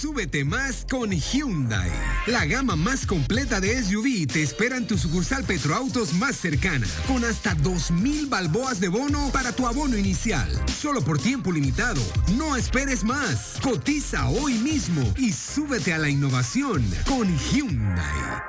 [0.00, 1.90] Súbete más con Hyundai.
[2.26, 7.22] La gama más completa de SUV te espera en tu sucursal Petroautos más cercana, con
[7.22, 10.48] hasta 2.000 balboas de bono para tu abono inicial.
[10.80, 12.00] Solo por tiempo limitado.
[12.38, 13.58] No esperes más.
[13.62, 18.40] Cotiza hoy mismo y súbete a la innovación con Hyundai.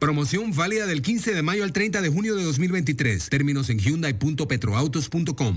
[0.00, 3.28] Promoción válida del 15 de mayo al 30 de junio de 2023.
[3.28, 5.56] Términos en hyundai.petroautos.com.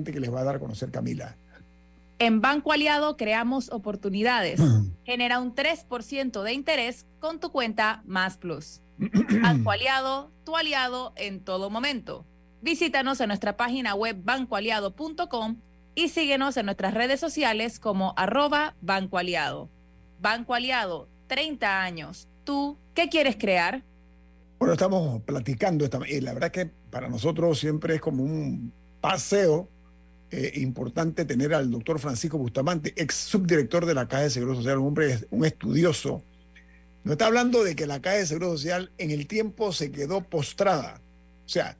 [0.00, 1.36] Importante que les va a dar a conocer Camila.
[2.18, 4.60] En Banco Aliado creamos oportunidades.
[5.04, 8.80] Genera un 3% de interés con tu cuenta Más Plus.
[9.42, 12.24] Banco Aliado, tu aliado en todo momento.
[12.62, 15.56] Visítanos en nuestra página web bancoaliado.com
[15.94, 19.70] y síguenos en nuestras redes sociales como arroba Banco Aliado.
[20.20, 22.28] Banco Aliado, 30 años.
[22.44, 23.82] ¿Tú qué quieres crear?
[24.58, 29.70] Bueno, estamos platicando esta, y la verdad que para nosotros siempre es como un paseo
[30.30, 34.78] eh, importante tener al doctor Francisco Bustamante, ex subdirector de la Caja de Seguro Social,
[34.78, 36.22] un hombre, un estudioso.
[37.04, 40.22] Nos está hablando de que la Caja de Seguro Social en el tiempo se quedó
[40.22, 41.00] postrada.
[41.46, 41.76] O sea,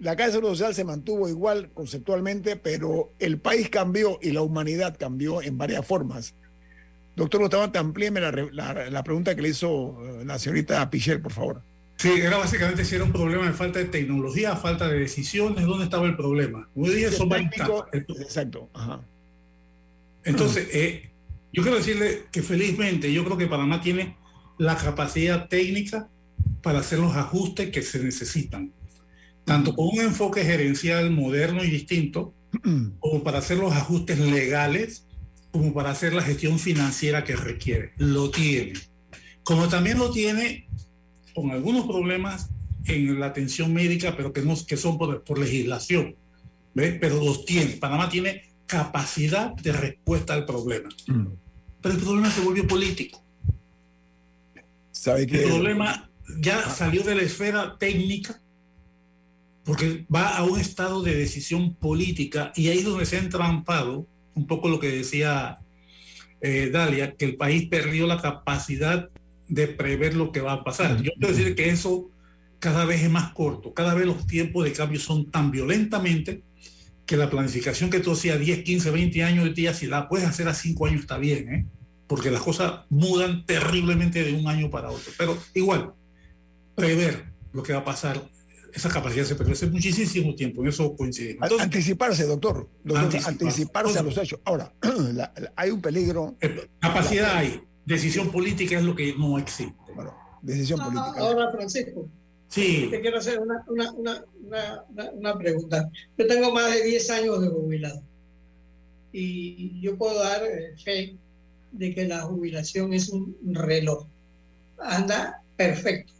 [0.00, 4.42] la Caja de Seguro Social se mantuvo igual conceptualmente, pero el país cambió y la
[4.42, 6.34] humanidad cambió en varias formas.
[7.16, 11.62] Doctor Bustamante, amplíeme la- la pregunta que le hizo eh, la señorita Pichel, por favor.
[11.98, 15.84] Sí, era básicamente si era un problema de falta de tecnología, falta de decisiones, ¿dónde
[15.84, 16.68] estaba el problema?
[16.72, 17.86] Como dije, son Técnico.
[17.92, 18.70] Exacto.
[18.72, 19.00] Ajá.
[20.22, 21.10] Entonces, eh,
[21.52, 24.16] yo quiero decirle que felizmente yo creo que Panamá tiene
[24.58, 26.08] la capacidad técnica
[26.62, 28.72] para hacer los ajustes que se necesitan,
[29.44, 32.32] tanto con un enfoque gerencial moderno y distinto,
[33.00, 35.04] como para hacer los ajustes legales,
[35.50, 37.92] como para hacer la gestión financiera que requiere.
[37.96, 38.74] Lo tiene.
[39.42, 40.68] Como también lo tiene
[41.34, 42.50] con algunos problemas
[42.86, 46.16] en la atención médica, pero que, no, que son por, por legislación.
[46.74, 46.92] ¿ve?
[47.00, 47.72] Pero los tiene.
[47.72, 50.88] Panamá tiene capacidad de respuesta al problema.
[51.06, 53.24] Pero el problema se volvió político.
[54.90, 56.10] ¿Sabe El problema
[56.40, 58.40] ya salió de la esfera técnica
[59.64, 64.06] porque va a un estado de decisión política y ahí es donde se ha entrampado
[64.34, 65.58] un poco lo que decía
[66.40, 69.10] eh, Dalia, que el país perdió la capacidad
[69.48, 71.02] de prever lo que va a pasar.
[71.02, 72.10] Yo quiero decir que eso
[72.58, 76.42] cada vez es más corto, cada vez los tiempos de cambio son tan violentamente
[77.06, 80.26] que la planificación que tú hacías 10, 15, 20 años de día, si la puedes
[80.28, 81.66] hacer a 5 años está bien, ¿eh?
[82.06, 85.12] porque las cosas mudan terriblemente de un año para otro.
[85.16, 85.92] Pero igual,
[86.74, 88.28] prever lo que va a pasar,
[88.72, 91.42] esa capacidad se perdió hace muchísimo tiempo, en eso coincidimos.
[91.44, 92.68] Entonces, anticiparse, doctor.
[92.84, 93.44] Doctor, Anticiparse.
[93.44, 94.40] anticiparse a los hechos.
[94.44, 96.36] Ahora, la- la- hay un peligro.
[96.80, 99.74] capacidad hay, decisión política es lo que no existe.
[100.42, 102.08] decisión Ah, Ahora, Francisco,
[102.48, 102.88] Sí.
[102.90, 105.90] te quiero hacer una, una, una, una, una- una pregunta.
[106.16, 108.02] Yo tengo más de 10 años de jubilado
[109.12, 111.16] y yo puedo dar eh, fe
[111.72, 114.06] de que la jubilación es un reloj.
[114.78, 116.12] Anda perfecto.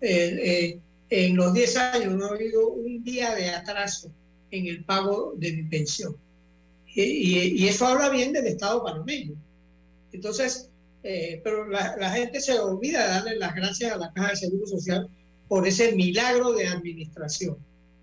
[0.00, 0.80] Eh, eh,
[1.10, 4.10] en los 10 años no ha habido un día de atraso
[4.50, 6.16] en el pago de mi pensión.
[6.94, 9.34] Y, y- y eso habla bien del Estado panameño.
[10.12, 10.68] Entonces,
[11.02, 14.66] eh, pero la, gente se olvida de darle las gracias a la Caja de Seguro
[14.66, 15.08] Social
[15.48, 17.56] por ese milagro de administración.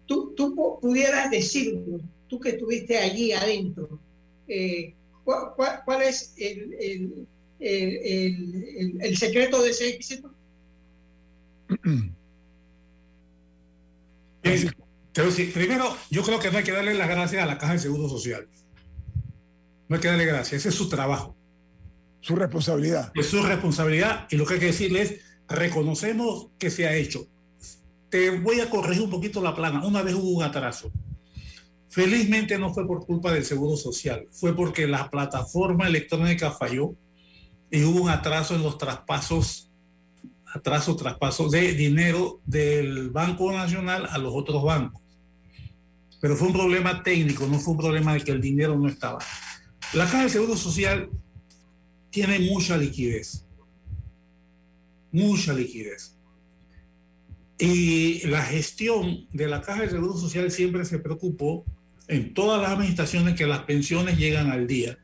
[0.06, 4.00] Tú, tú pu- pudieras decirnos, tú que estuviste allí adentro,
[4.47, 4.93] eh,
[5.24, 7.28] ¿cuál, es el,
[9.16, 10.34] secreto de ese éxito?
[15.26, 17.80] Decir, primero, yo creo que no hay que darle las gracias a la Caja de
[17.80, 18.47] Seguro Social.
[19.88, 21.36] No hay que darle gracias, ese es su trabajo.
[22.22, 23.12] Su responsabilidad.
[23.16, 25.16] Es su responsabilidad y lo que hay que decirle es
[25.48, 27.28] reconocemos que se ha hecho.
[28.10, 29.86] Te voy a corregir un poquito la plana.
[29.86, 30.92] Una vez hubo un atraso.
[31.90, 36.94] Felizmente no fue por culpa del Seguro Social, fue porque la plataforma electrónica falló
[37.72, 39.72] y hubo un atraso en los traspasos,
[40.46, 45.02] atraso, traspaso de dinero del Banco Nacional a los otros bancos.
[46.22, 49.20] Pero fue un problema técnico, no fue un problema de que el dinero no estaba.
[49.94, 51.10] La Caja de Seguro Social
[52.10, 53.45] tiene mucha liquidez,
[55.12, 56.16] mucha liquidez.
[57.57, 61.66] Y la gestión de la Caja de Seguro Social siempre se preocupó
[62.07, 64.97] en todas las administraciones que las pensiones llegan al día.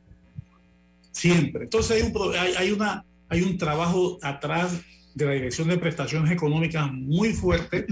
[1.12, 1.64] Siempre.
[1.64, 4.80] Entonces hay un, hay, hay, una, hay un trabajo atrás
[5.14, 7.86] de la Dirección de Prestaciones Económicas muy fuerte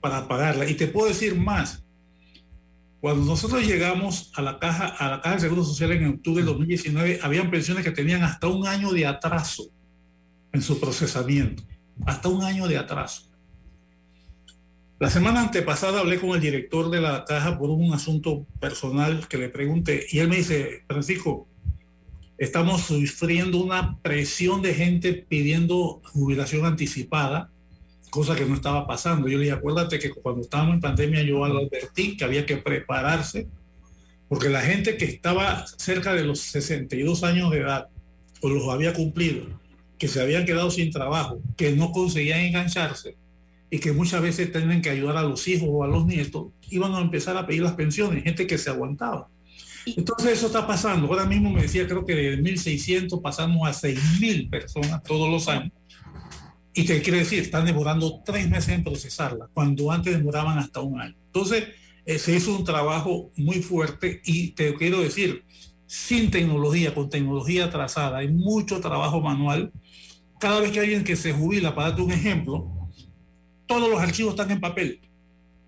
[0.00, 0.68] para pagarla.
[0.68, 1.82] Y te puedo decir más.
[3.00, 6.50] Cuando nosotros llegamos a la caja, a la caja de Seguro Social en octubre de
[6.50, 9.70] 2019, habían pensiones que tenían hasta un año de atraso
[10.52, 11.62] en su procesamiento.
[12.04, 13.30] Hasta un año de atraso.
[14.98, 19.38] La semana antepasada hablé con el director de la caja por un asunto personal que
[19.38, 21.48] le pregunté y él me dice, Francisco,
[22.36, 27.50] estamos sufriendo una presión de gente pidiendo jubilación anticipada,
[28.10, 29.28] cosa que no estaba pasando.
[29.28, 33.48] Yo le dije, acuérdate que cuando estábamos en pandemia yo advertí que había que prepararse,
[34.28, 37.88] porque la gente que estaba cerca de los 62 años de edad
[38.42, 39.46] o los había cumplido,
[39.98, 43.16] que se habían quedado sin trabajo, que no conseguían engancharse,
[43.70, 46.94] y que muchas veces tienen que ayudar a los hijos o a los nietos, iban
[46.94, 49.28] a empezar a pedir las pensiones, gente que se aguantaba.
[49.86, 51.06] Entonces eso está pasando.
[51.06, 55.72] Ahora mismo me decía, creo que de 1.600 pasamos a 6.000 personas todos los años.
[56.72, 61.00] Y te quiere decir, están demorando tres meses en procesarla, cuando antes demoraban hasta un
[61.00, 61.16] año.
[61.26, 61.68] Entonces
[62.04, 65.44] eh, se hizo un trabajo muy fuerte y te quiero decir,
[65.86, 69.72] sin tecnología, con tecnología atrasada, hay mucho trabajo manual.
[70.38, 72.70] Cada vez que alguien que se jubila, para darte un ejemplo,
[73.66, 75.00] todos los archivos están en papel.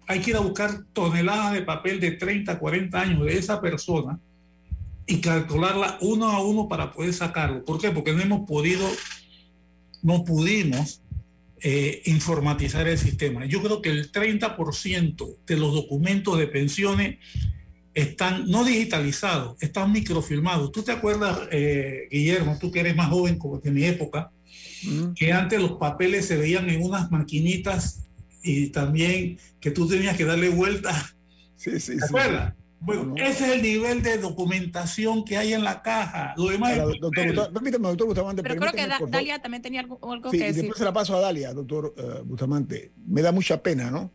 [0.07, 4.19] Hay que ir a buscar toneladas de papel de 30, 40 años de esa persona
[5.07, 7.65] y calcularla uno a uno para poder sacarlo.
[7.65, 7.91] ¿Por qué?
[7.91, 8.89] Porque no hemos podido,
[10.03, 11.03] no pudimos
[11.61, 13.47] eh, informatizar el sistema.
[13.47, 17.19] Yo creo que el 30% de los documentos de pensiones
[17.95, 20.73] están no digitalizados, están microfilmados.
[20.73, 24.33] ¿Tú te acuerdas, eh, Guillermo, tú que eres más joven como de mi época,
[25.15, 28.09] que antes los papeles se veían en unas maquinitas
[28.43, 31.15] y también que tú tenías que darle vuelta.
[31.55, 32.55] Sí, sí, ¿Te acuerdas?
[32.85, 36.35] Bueno, ese es el nivel de documentación que hay en la caja.
[36.37, 38.43] Lo demás Ahora, es doctor, doctor, permítame, doctor Bustamante.
[38.43, 38.99] Pero creo que Da-.
[39.09, 40.63] Dalia también tenía algo, algo Sí, que y decir.
[40.63, 42.93] después se la paso a Dalia, doctor eh, Bustamante.
[43.07, 44.11] Me da mucha pena, ¿no?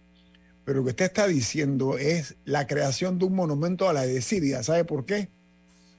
[0.66, 4.62] Pero lo que usted está diciendo es la creación de un monumento a la desidia.
[4.64, 5.30] ¿Sabe por qué?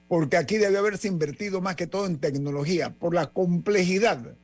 [0.07, 4.37] Porque aquí debe haberse invertido más que todo en tecnología, por la complejidad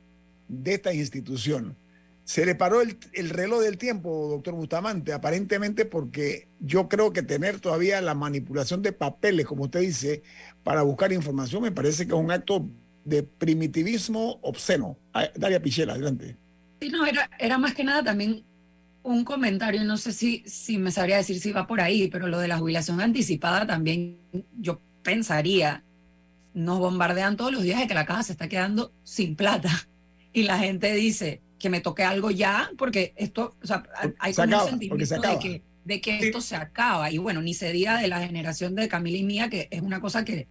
[0.47, 1.77] de esta institución.
[2.25, 7.21] Se le paró el, el reloj del tiempo, doctor Bustamante, aparentemente porque yo creo que
[7.21, 10.23] tener todavía la manipulación de papeles, como usted dice,
[10.63, 12.67] para buscar información, me parece que es un acto
[13.03, 14.97] de primitivismo obsceno.
[15.13, 16.35] Ah, Dalia Pichela, adelante.
[16.81, 18.43] Sí, no, era, era más que nada también
[19.03, 22.39] un comentario, no sé si, si me sabría decir si va por ahí, pero lo
[22.39, 24.17] de la jubilación anticipada también
[24.57, 25.83] yo pensaría,
[26.55, 29.69] nos bombardean todos los días de que la caja se está quedando sin plata
[30.33, 33.81] y la gente dice que me toque algo ya porque esto, o sea,
[34.19, 37.17] hay Se como acaba, un se sentimiento de que, de que esto se acaba y
[37.17, 40.23] bueno, ni se diga de la generación de Camila y mía que es una cosa
[40.23, 40.47] que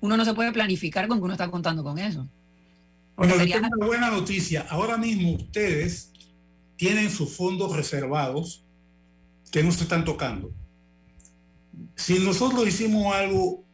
[0.00, 2.28] uno no se puede planificar con que uno está contando con eso.
[3.16, 4.66] Porque Bueno, sería- tengo una buena noticia.
[4.68, 6.12] Ahora mismo ustedes
[6.76, 8.62] tienen sus fondos reservados
[9.50, 10.52] que no se están tocando.
[11.96, 13.64] Si nosotros hicimos algo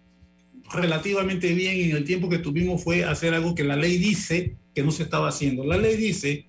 [0.73, 4.85] relativamente bien en el tiempo que tuvimos fue hacer algo que la ley dice que
[4.85, 5.65] no se estaba haciendo.
[5.65, 6.47] La ley dice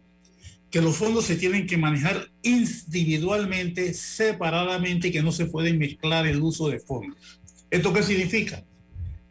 [0.75, 6.27] que los fondos se tienen que manejar individualmente, separadamente, y que no se puede mezclar
[6.27, 7.17] el uso de fondos.
[7.71, 8.61] ¿Esto qué significa?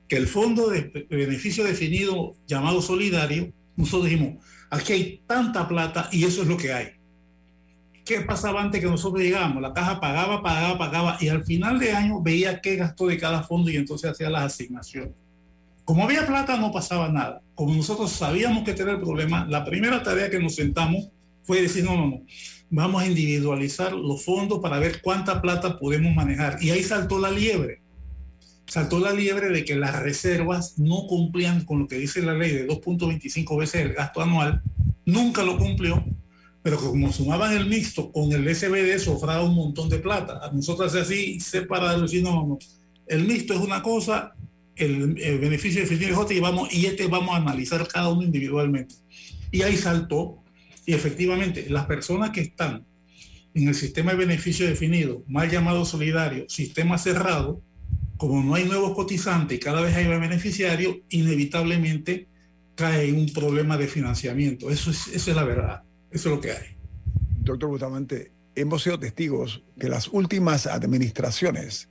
[0.08, 6.24] Que el fondo de beneficio definido llamado solidario, nosotros dijimos, aquí hay tanta plata y
[6.24, 6.92] eso es lo que hay.
[8.06, 9.60] ¿Qué pasaba antes que nosotros llegamos?
[9.60, 13.42] La caja pagaba, pagaba, pagaba y al final de año veía qué gastó de cada
[13.42, 15.12] fondo y entonces hacía las asignaciones.
[15.84, 17.42] Como había plata no pasaba nada.
[17.54, 21.10] Como nosotros sabíamos que este era el problema, la primera tarea que nos sentamos
[21.44, 22.22] fue decir, no, no, no,
[22.70, 26.58] vamos a individualizar los fondos para ver cuánta plata podemos manejar.
[26.60, 27.82] Y ahí saltó la liebre.
[28.66, 32.50] Saltó la liebre de que las reservas no cumplían con lo que dice la ley
[32.50, 34.62] de 2.25 veces el gasto anual.
[35.04, 36.02] Nunca lo cumplió,
[36.62, 40.40] pero que como sumaban el mixto con el SBD, sobraba un montón de plata.
[40.42, 42.58] A nosotros así, separado, decir, no, no.
[43.06, 44.34] El mixto es una cosa,
[44.74, 45.84] el, el beneficio
[46.18, 48.94] otra y, vamos, y este vamos a analizar cada uno individualmente.
[49.52, 50.42] Y ahí saltó
[50.86, 52.84] Y efectivamente, las personas que están
[53.54, 57.62] en el sistema de beneficio definido, mal llamado solidario, sistema cerrado,
[58.16, 62.28] como no hay nuevos cotizantes y cada vez hay más beneficiarios, inevitablemente
[62.74, 64.70] cae un problema de financiamiento.
[64.70, 65.82] Eso es, es la verdad.
[66.10, 66.76] Eso es lo que hay.
[67.40, 71.88] Doctor Bustamante, hemos sido testigos que las últimas administraciones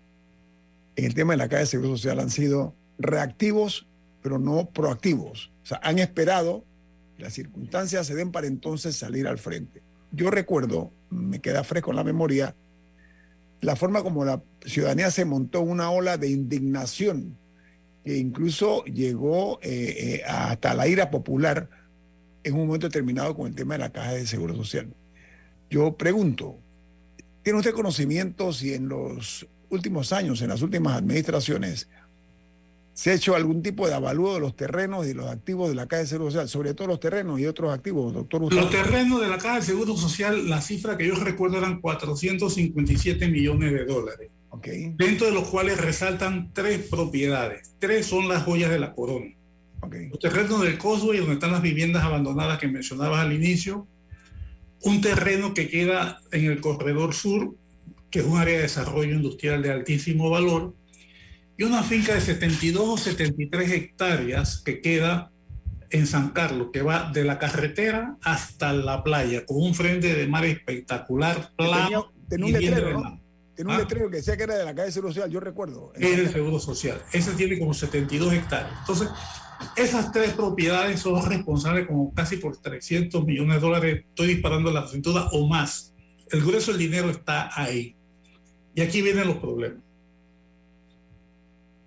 [0.96, 3.88] en el tema de la calle de Seguro Social han sido reactivos,
[4.22, 5.52] pero no proactivos.
[5.64, 6.66] O sea, han esperado
[7.18, 9.82] las circunstancias se den para entonces salir al frente.
[10.12, 12.56] Yo recuerdo, me queda fresco en la memoria,
[13.62, 17.38] la forma como la ciudadanía se montó una ola de indignación
[18.04, 21.70] que incluso llegó eh, eh, hasta la ira popular
[22.44, 24.94] en un momento determinado con el tema de la caja de seguro social.
[25.70, 26.60] Yo pregunto,
[27.42, 31.88] ¿tiene usted conocimiento si en los últimos años, en las últimas administraciones,
[32.94, 35.88] se ha hecho algún tipo de avalúo de los terrenos y los activos de la
[35.88, 38.54] Caja de Seguro Social, sobre todo los terrenos y otros activos, doctor?
[38.54, 43.28] Los terrenos de la Caja de Seguro Social, la cifra que yo recuerdo eran 457
[43.30, 44.30] millones de dólares.
[44.50, 44.94] Okay.
[44.96, 47.74] Dentro de los cuales resaltan tres propiedades.
[47.80, 49.34] Tres son las joyas de la corona.
[49.82, 50.10] Okay.
[50.10, 53.88] Los terrenos del Cosway, donde están las viviendas abandonadas que mencionabas al inicio.
[54.84, 57.56] Un terreno que queda en el corredor sur,
[58.12, 60.76] que es un área de desarrollo industrial de altísimo valor
[61.58, 65.32] y una finca de 72 o 73 hectáreas que queda
[65.90, 70.28] en San Carlos, que va de la carretera hasta la playa, con un frente de
[70.28, 72.12] mar espectacular, plano.
[72.28, 73.22] Tenía, un letrero, ¿no?
[73.54, 73.84] Tenía un ¿Ah?
[73.84, 75.94] letrero que decía que era de la calle Seguro Social, yo recuerdo.
[75.96, 77.00] Es el Seguro Social.
[77.12, 78.74] Ese tiene como 72 hectáreas.
[78.80, 79.10] Entonces,
[79.76, 84.06] esas tres propiedades son responsables como casi por 300 millones de dólares.
[84.10, 85.94] Estoy disparando la cintura o más.
[86.32, 87.96] El grueso del dinero está ahí.
[88.74, 89.84] Y aquí vienen los problemas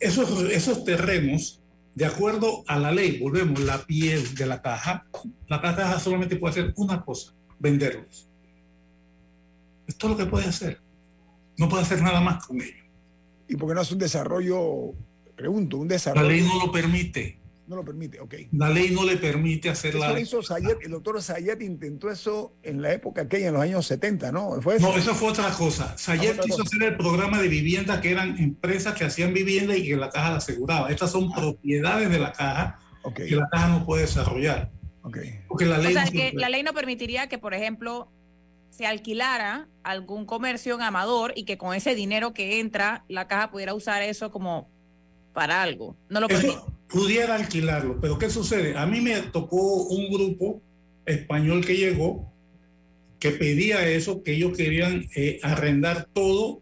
[0.01, 1.63] esos, esos terrenos,
[1.95, 5.07] de acuerdo a la ley, volvemos, la piel de la caja,
[5.49, 8.29] la caja solamente puede hacer una cosa, venderlos.
[9.87, 10.81] Es todo lo que puede hacer.
[11.57, 12.85] No puede hacer nada más con ellos.
[13.49, 14.93] ¿Y por qué no hace un desarrollo?
[15.37, 16.27] Pregunto, un desarrollo.
[16.27, 17.39] La ley no lo permite.
[17.67, 18.35] No lo permite, ok.
[18.53, 20.19] La ley no le permite hacer la...
[20.19, 24.31] Hizo Sayet, el doctor Sayet intentó eso en la época aquella, en los años 70,
[24.31, 24.61] ¿no?
[24.63, 24.89] ¿Fue eso?
[24.89, 25.99] No, eso fue otra cosa.
[25.99, 29.97] Sayet quiso hacer el programa de vivienda que eran empresas que hacían vivienda y que
[29.97, 30.91] la caja la aseguraba.
[30.91, 31.37] Estas son ah.
[31.37, 33.29] propiedades de la caja okay.
[33.29, 34.71] que la caja no puede desarrollar.
[35.03, 35.41] Okay.
[35.49, 38.09] Porque la ley o sea, no que la ley no permitiría que, por ejemplo,
[38.71, 43.51] se alquilara algún comercio en Amador y que con ese dinero que entra, la caja
[43.51, 44.69] pudiera usar eso como
[45.33, 45.97] para algo.
[46.09, 46.59] No lo permite.
[46.89, 48.77] Pudiera alquilarlo, pero ¿qué sucede?
[48.77, 50.63] A mí me tocó un grupo
[51.05, 52.33] español que llegó
[53.19, 56.61] que pedía eso, que ellos querían eh, arrendar todo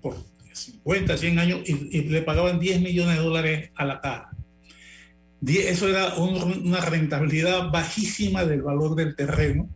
[0.00, 0.16] por
[0.52, 4.30] 50, 100 años y, y, le pagaban 10 millones de dólares a la caja.
[5.46, 9.68] Eso era un, una rentabilidad bajísima del valor del terreno.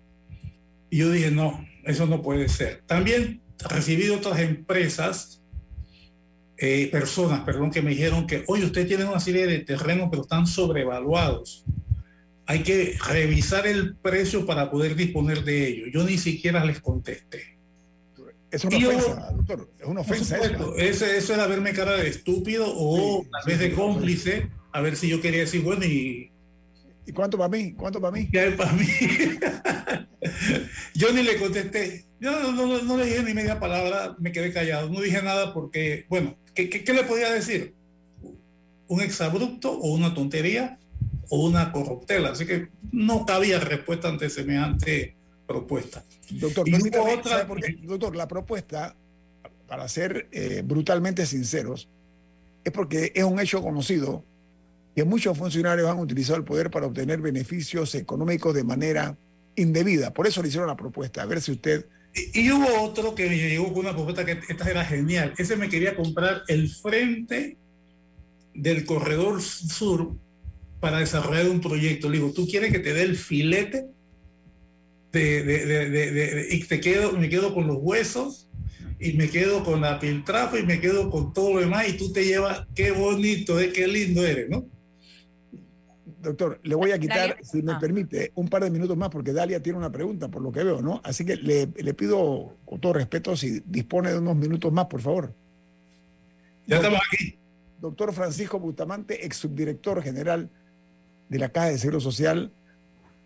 [0.90, 2.82] Y yo dije, no, eso no puede ser.
[2.86, 5.41] También recibí otras empresas
[6.64, 10.22] eh, personas, perdón, que me dijeron que, oye, usted tiene una serie de terrenos, pero
[10.22, 11.64] están sobrevaluados.
[12.46, 15.88] Hay que revisar el precio para poder disponer de ellos.
[15.92, 17.58] Yo ni siquiera les contesté.
[18.48, 19.70] Es una ofensa, doctor.
[19.80, 20.38] Es una ofensa.
[20.38, 24.48] Eso, Ese, eso era verme cara de estúpido o sí, tal vez sí, de cómplice,
[24.70, 26.30] a ver si yo quería decir, bueno, y.
[27.04, 27.72] ¿Y cuánto para mí?
[27.72, 28.28] ¿Cuánto para mí?
[28.30, 28.86] ¿Qué hay para mí?
[30.94, 32.04] yo ni le contesté.
[32.20, 34.88] Yo no, no, no, le dije ni media palabra, me quedé callado.
[34.88, 37.74] No dije nada porque, bueno, ¿qué, qué, qué le podía decir?
[38.88, 40.78] ¿Un exabrupto o una tontería
[41.28, 42.30] o una corruptela?
[42.30, 46.04] Así que no cabía respuesta ante semejante propuesta.
[46.30, 46.66] Doctor.
[47.82, 48.94] Doctor, la propuesta,
[49.66, 51.88] para ser eh, brutalmente sinceros,
[52.64, 54.24] es porque es un hecho conocido
[54.94, 59.16] que muchos funcionarios han utilizado el poder para obtener beneficios económicos de manera
[59.56, 60.12] indebida.
[60.12, 61.86] Por eso le hicieron la propuesta, a ver si usted...
[62.14, 65.32] Y, hubo otro que me llegó con una propuesta que esta era genial.
[65.38, 67.56] Ese me quería comprar el frente
[68.54, 70.14] del corredor sur
[70.80, 72.10] para desarrollar un proyecto.
[72.10, 73.86] Le digo, ¿tú quieres que te dé el filete?
[75.10, 78.48] De- de- de- y te quedo, me quedo con los huesos
[78.98, 82.12] y me quedo con la piltrafa y me quedo con todo lo demás y tú
[82.12, 84.66] te llevas, qué bonito, eh, qué lindo eres, ¿no?
[86.22, 87.78] Doctor, le voy a quitar, Dalia- si me ah.
[87.80, 90.80] permite, un par de minutos más, porque Dalia tiene una pregunta, por lo que veo,
[90.80, 91.00] ¿no?
[91.04, 95.00] Así que le, le pido, con todo respeto, si dispone de unos minutos más, por
[95.00, 95.34] favor.
[96.66, 97.36] Ya estamos aquí.
[97.80, 100.48] Doctor Francisco Bustamante, ex subdirector general
[101.28, 102.52] de la Caja de Seguro Social,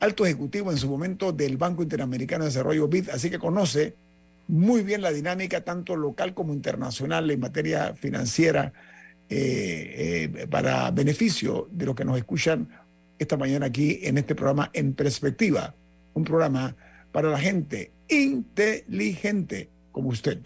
[0.00, 3.94] alto ejecutivo en su momento del Banco Interamericano de Desarrollo BID, así que conoce
[4.48, 8.72] muy bien la dinámica tanto local como internacional en materia financiera
[9.28, 12.68] eh, eh, para beneficio de los que nos escuchan
[13.18, 15.74] esta mañana aquí en este programa En Perspectiva.
[16.14, 16.74] un programa
[17.12, 20.38] para la gente inteligente como usted.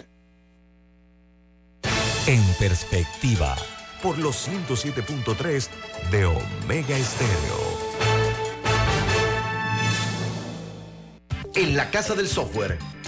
[2.27, 3.57] En perspectiva,
[4.03, 5.68] por los 107.3
[6.11, 7.81] de Omega Estéreo.
[11.55, 12.79] En la Casa del Software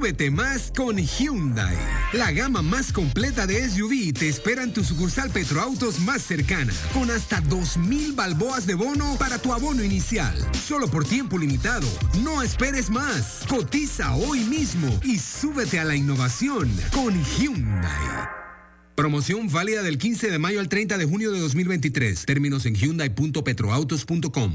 [0.00, 1.76] Súbete más con Hyundai.
[2.14, 7.10] La gama más completa de SUV te espera en tu sucursal Petroautos más cercana, con
[7.10, 10.34] hasta 2.000 balboas de bono para tu abono inicial.
[10.66, 11.86] Solo por tiempo limitado.
[12.24, 13.44] No esperes más.
[13.46, 18.30] Cotiza hoy mismo y súbete a la innovación con Hyundai.
[18.94, 22.24] Promoción válida del 15 de mayo al 30 de junio de 2023.
[22.24, 24.54] Términos en hyundai.petroautos.com.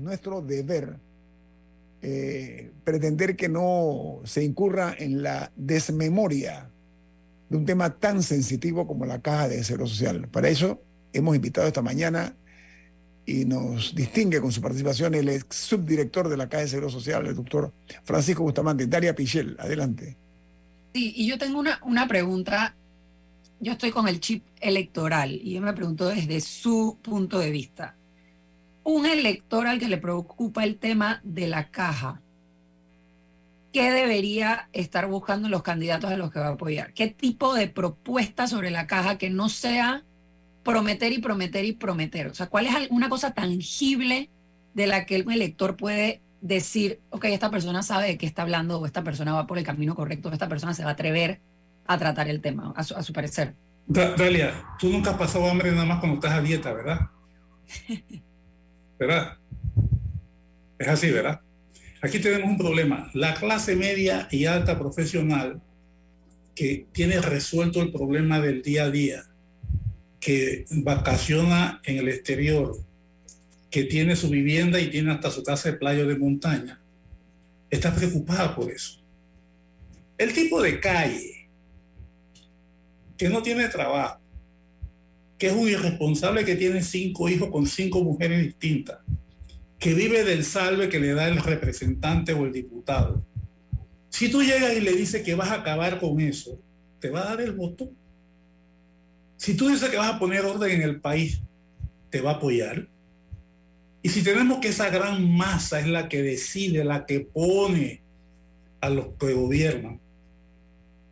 [0.00, 0.98] Nuestro deber
[2.00, 6.70] eh, pretender que no se incurra en la desmemoria
[7.48, 10.28] de un tema tan sensitivo como la caja de seguro social.
[10.28, 10.80] Para eso
[11.12, 12.36] hemos invitado esta mañana
[13.26, 17.26] y nos distingue con su participación el ex subdirector de la caja de seguro social,
[17.26, 17.72] el doctor
[18.04, 18.86] Francisco Bustamante.
[18.86, 20.16] Daria Pichel, adelante.
[20.94, 22.74] Sí, y yo tengo una, una pregunta.
[23.60, 27.97] Yo estoy con el chip electoral y yo me pregunto desde su punto de vista.
[28.90, 32.22] Un elector al que le preocupa el tema de la caja,
[33.70, 36.94] ¿qué debería estar buscando los candidatos a los que va a apoyar?
[36.94, 40.04] ¿Qué tipo de propuesta sobre la caja que no sea
[40.64, 42.28] prometer y prometer y prometer?
[42.28, 44.30] O sea, ¿cuál es una cosa tangible
[44.72, 48.80] de la que el elector puede decir, ok, esta persona sabe de qué está hablando,
[48.80, 51.40] o esta persona va por el camino correcto, o esta persona se va a atrever
[51.86, 53.54] a tratar el tema, a su, a su parecer?
[53.86, 57.00] Da- Dalia, tú nunca has pasado hambre nada más cuando estás a dieta, ¿verdad?
[58.98, 59.38] ¿Verdad?
[60.78, 61.40] Es así, ¿verdad?
[62.00, 63.10] Aquí tenemos un problema.
[63.14, 65.60] La clase media y alta profesional
[66.54, 69.24] que tiene resuelto el problema del día a día,
[70.18, 72.76] que vacaciona en el exterior,
[73.70, 76.80] que tiene su vivienda y tiene hasta su casa de playa de montaña,
[77.70, 79.00] está preocupada por eso.
[80.16, 81.48] El tipo de calle
[83.16, 84.20] que no tiene trabajo,
[85.38, 88.98] que es un irresponsable que tiene cinco hijos con cinco mujeres distintas,
[89.78, 93.24] que vive del salve que le da el representante o el diputado.
[94.10, 96.60] Si tú llegas y le dices que vas a acabar con eso,
[96.98, 97.88] te va a dar el voto.
[99.36, 101.40] Si tú dices que vas a poner orden en el país,
[102.10, 102.88] te va a apoyar.
[104.02, 108.02] Y si tenemos que esa gran masa es la que decide, la que pone
[108.80, 110.00] a los que gobiernan,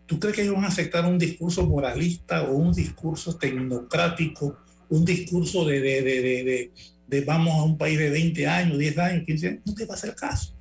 [0.06, 4.56] ¿tú crees que ellos van a aceptar un discurso moralista o un discurso tecnocrático,
[4.88, 6.70] un discurso de, de, de,
[7.08, 9.60] de, vamos a un país de 20 años, 10 años, 15 años?
[9.64, 10.52] No te va a hacer caso.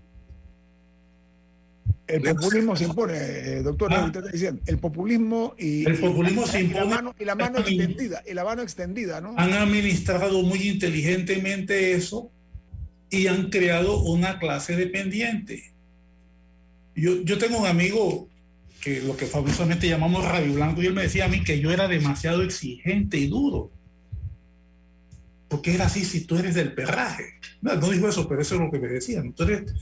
[2.07, 4.61] El populismo se impone, eh, doctor, que usted está diciendo.
[4.67, 5.89] El populismo y, Ah.
[5.89, 6.95] El populismo y- se y la impone.
[6.95, 9.33] mano, y la mano extendida, y la mano extendida, ¿no?
[9.37, 12.29] Han administrado muy inteligentemente eso
[13.09, 15.73] y han creado una clase dependiente.
[16.95, 18.29] Yo, yo tengo un amigo
[18.85, 21.71] que lo que famosamente llamamos Radio Blanco y él me decía a mí que yo
[21.71, 23.71] era demasiado exigente y duro.
[25.47, 27.39] Porque era así si tú eres del perraje.
[27.63, 29.33] No, no dijo eso, pero eso es lo que me decían.
[29.33, 29.73] Tú eres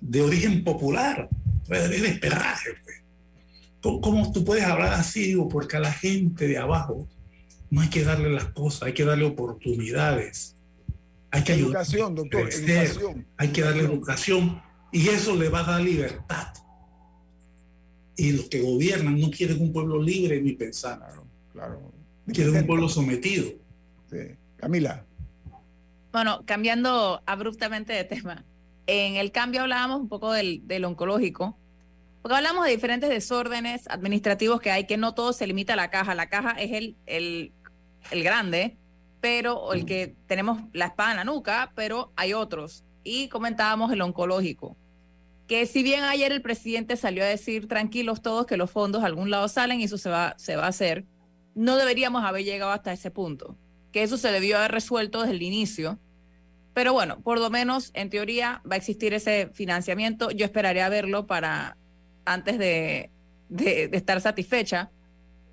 [0.00, 1.28] de origen popular,
[1.68, 2.70] eres perraje.
[2.82, 3.02] pues.
[3.82, 5.24] ¿Cómo, cómo tú puedes hablar así?
[5.24, 7.06] Digo, porque a la gente de abajo
[7.68, 10.56] no hay que darle las cosas, hay que darle oportunidades.
[11.30, 11.82] Hay que ayudar.
[11.82, 13.26] Educación, doctor, crecer, educación.
[13.36, 16.55] Hay que darle educación y eso le va a dar libertad.
[18.16, 21.00] Y los que gobiernan no quieren un pueblo libre ni pensar.
[21.52, 21.92] Claro.
[22.32, 23.50] Quieren un pueblo sometido.
[24.56, 25.04] Camila.
[26.12, 28.44] Bueno, cambiando abruptamente de tema.
[28.86, 31.58] En el cambio hablábamos un poco del, del oncológico,
[32.22, 35.90] porque hablamos de diferentes desórdenes administrativos que hay, que no todo se limita a la
[35.90, 36.14] caja.
[36.14, 37.52] La caja es el, el,
[38.10, 38.76] el grande,
[39.20, 42.84] pero el que tenemos la espada en la nuca, pero hay otros.
[43.04, 44.76] Y comentábamos el oncológico,
[45.46, 49.06] que si bien ayer el presidente salió a decir tranquilos todos que los fondos a
[49.06, 51.04] algún lado salen y eso se va, se va a hacer,
[51.54, 53.56] no deberíamos haber llegado hasta ese punto,
[53.92, 55.98] que eso se debió haber resuelto desde el inicio.
[56.74, 60.30] Pero bueno, por lo menos en teoría va a existir ese financiamiento.
[60.30, 61.78] Yo esperaría verlo para
[62.26, 63.10] antes de,
[63.48, 64.90] de, estar satisfecha.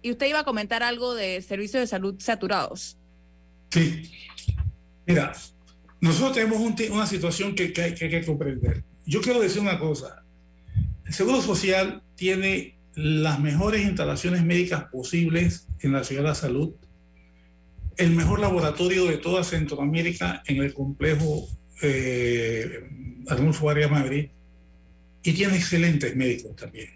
[0.01, 2.97] Y usted iba a comentar algo de servicios de salud saturados.
[3.69, 4.11] Sí.
[5.05, 5.31] Mira,
[6.01, 8.83] nosotros tenemos un una situación que, que hay que comprender.
[9.05, 10.23] Yo quiero decir una cosa.
[11.05, 16.73] El Seguro Social tiene las mejores instalaciones médicas posibles en la ciudad de la salud,
[17.97, 21.47] el mejor laboratorio de toda Centroamérica en el complejo
[21.81, 22.89] eh,
[23.27, 24.29] Arnulfo Arias Madrid
[25.23, 26.89] y tiene excelentes médicos también.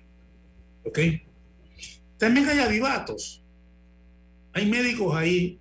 [0.83, 0.99] ¿Ok?
[2.17, 3.43] También hay avivatos.
[4.53, 5.59] Hay médicos ahí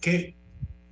[0.00, 0.34] que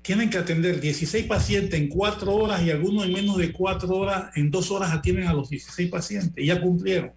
[0.04, 4.30] tienen que atender 16 pacientes en 4 horas y algunos en menos de 4 horas,
[4.36, 7.12] en 2 horas atienden a los 16 pacientes y ya cumplieron.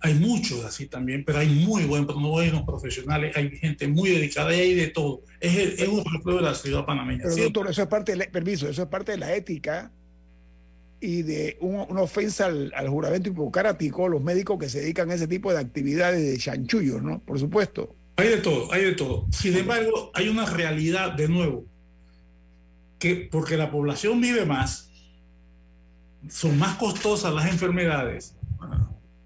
[0.00, 4.60] Hay muchos así también, pero hay muy buenos, buenos profesionales, hay gente muy dedicada y
[4.60, 5.22] hay de todo.
[5.40, 7.20] Es, el- es un reflejo de la ciudad panameña.
[7.22, 9.92] Pero Sí, doctor, eso es parte, de la- permiso, eso es parte de la ética
[11.00, 15.14] y de un- una ofensa al, al juramento hipocrático, los médicos que se dedican a
[15.14, 17.20] ese tipo de actividades de chanchullos, ¿no?
[17.22, 17.94] Por supuesto.
[18.16, 19.26] Hay de todo, hay de todo.
[19.30, 21.64] Sin embargo, hay una realidad de nuevo,
[22.98, 24.90] que porque la población vive más,
[26.28, 28.36] son más costosas las enfermedades.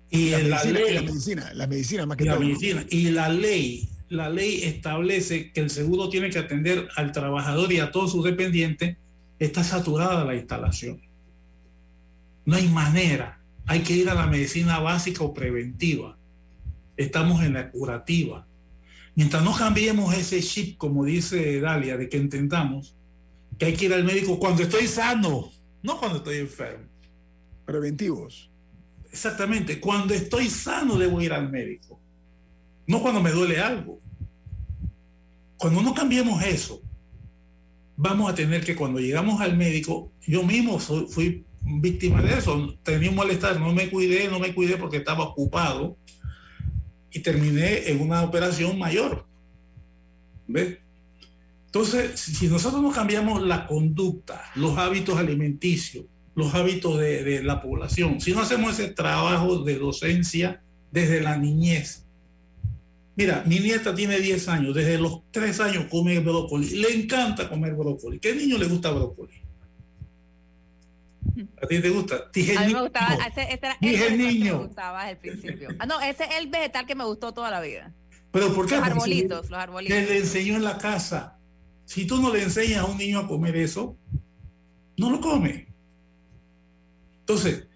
[0.09, 2.45] Y la, en medicina, ley, la medicina, la medicina más que la todo.
[2.45, 7.73] medicina, y la ley, la ley establece que el seguro tiene que atender al trabajador
[7.73, 8.97] y a todos sus dependientes,
[9.39, 11.01] está saturada la instalación.
[12.45, 13.41] No hay manera.
[13.67, 16.17] Hay que ir a la medicina básica o preventiva.
[16.97, 18.47] Estamos en la curativa.
[19.17, 22.95] Mientras no cambiemos ese chip, como dice Dalia, de que entendamos
[23.59, 25.51] que hay que ir al médico cuando estoy sano,
[25.83, 26.85] no cuando estoy enfermo.
[27.65, 28.51] Preventivos.
[29.11, 31.99] Exactamente, cuando estoy sano debo ir al médico,
[32.87, 33.99] no cuando me duele algo.
[35.57, 36.83] Cuando no cambiemos eso,
[37.97, 42.77] vamos a tener que cuando llegamos al médico, yo mismo soy- fui víctima de eso,
[42.83, 45.97] tenía un malestar, no me cuidé, no me cuidé porque estaba ocupado
[47.17, 49.25] y terminé en una operación mayor.
[50.47, 50.79] ¿Ves?
[51.67, 56.05] Entonces, si nosotros no cambiamos la conducta, los hábitos alimenticios,
[56.35, 60.63] los hábitos de, de la población, si no hacemos ese trabajo de docencia
[60.93, 62.05] desde la niñez.
[63.17, 67.75] Mira, mi nieta tiene 10 años, desde los 3 años come brócoli, le encanta comer
[67.75, 68.19] brócoli.
[68.19, 69.46] ¿Qué niño le gusta brócoli?
[71.63, 72.31] ¿A ti te gusta?
[72.33, 72.83] Dije A mí me niño.
[72.83, 74.59] gustaba, ese, ese era Dije ese era el que niño.
[74.59, 75.69] me gustaba desde el principio.
[75.79, 77.93] Ah, no, ese es el vegetal que me gustó toda la vida.
[78.31, 78.75] ¿Pero por qué?
[78.77, 79.97] Los Porque arbolitos, los arbolitos.
[79.99, 81.39] Le, le enseñó en la casa.
[81.85, 83.97] Si tú no le enseñas a un niño a comer eso,
[84.97, 85.69] no lo come.
[87.21, 87.67] Entonces,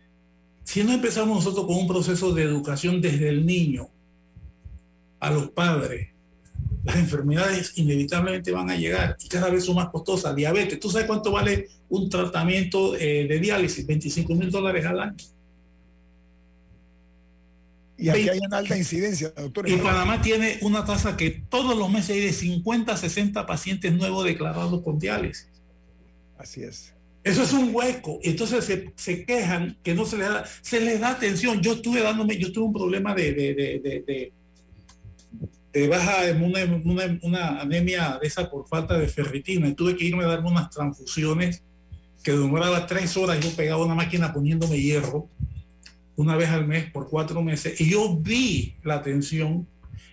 [0.65, 3.89] si no empezamos nosotros con un proceso de educación desde el niño
[5.19, 6.09] a los padres,
[6.85, 10.35] las enfermedades inevitablemente van a llegar y cada vez son más costosas.
[10.35, 13.87] Diabetes, ¿tú sabes cuánto vale un tratamiento eh, de diálisis?
[13.87, 15.17] 25 mil dólares al año.
[17.99, 19.69] Y aquí hay una alta incidencia, doctor.
[19.69, 23.93] Y Panamá tiene una tasa que todos los meses hay de 50 a 60 pacientes
[23.93, 25.51] nuevos declarados con diálisis.
[26.39, 26.95] Así es.
[27.23, 28.19] Eso es un hueco.
[28.23, 31.61] Entonces se, se quejan que no se les da, se les da atención.
[31.61, 34.33] Yo estuve dándome, yo tuve un problema de, de, de, de,
[35.73, 39.69] de baja, una, una, anemia de esa por falta de ferritina.
[39.69, 41.63] Y tuve que irme a darme unas transfusiones
[42.23, 43.41] que demoraba tres horas.
[43.41, 45.29] Yo pegaba una máquina poniéndome hierro
[46.17, 47.81] una vez al mes por cuatro meses.
[47.81, 49.67] Y yo vi la atención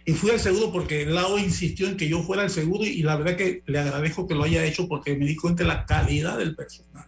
[0.05, 3.17] y fui al seguro porque Lao insistió en que yo fuera al seguro y la
[3.17, 6.55] verdad que le agradezco que lo haya hecho porque me di cuenta la calidad del
[6.55, 7.07] personal.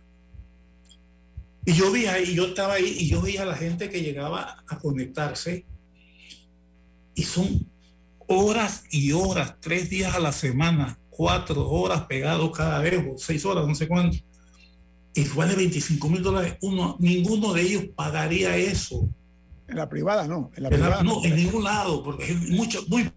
[1.66, 4.64] Y yo vi ahí, yo estaba ahí y yo veía a la gente que llegaba
[4.68, 5.66] a conectarse
[7.16, 7.70] y son
[8.30, 13.44] horas y horas, tres días a la semana, cuatro horas pegados cada vez, o seis
[13.46, 14.18] horas, no sé cuánto.
[15.16, 16.56] Y vale 25 mil dólares.
[16.62, 19.10] Uno, ninguno de ellos pagaría eso.
[19.68, 20.52] En la privada no.
[20.56, 23.12] En la En la- privada no, en ningún lado, porque es mucho, muy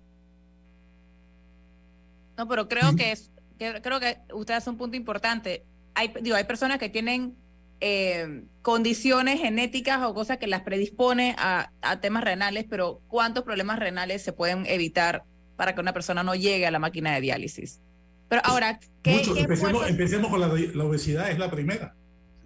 [2.37, 5.65] No, pero creo que, es, que creo que usted hace un punto importante.
[5.95, 7.37] Hay, digo, hay personas que tienen
[7.85, 13.79] eh, condiciones genéticas o cosas que las predispone a, a temas renales, pero ¿cuántos problemas
[13.81, 15.25] renales se pueden evitar
[15.57, 17.81] para que una persona no llegue a la máquina de diálisis?
[18.29, 19.35] Pero ahora, ¿qué, mucho.
[19.35, 21.95] qué Empecemos, empecemos con la, la obesidad, es la primera.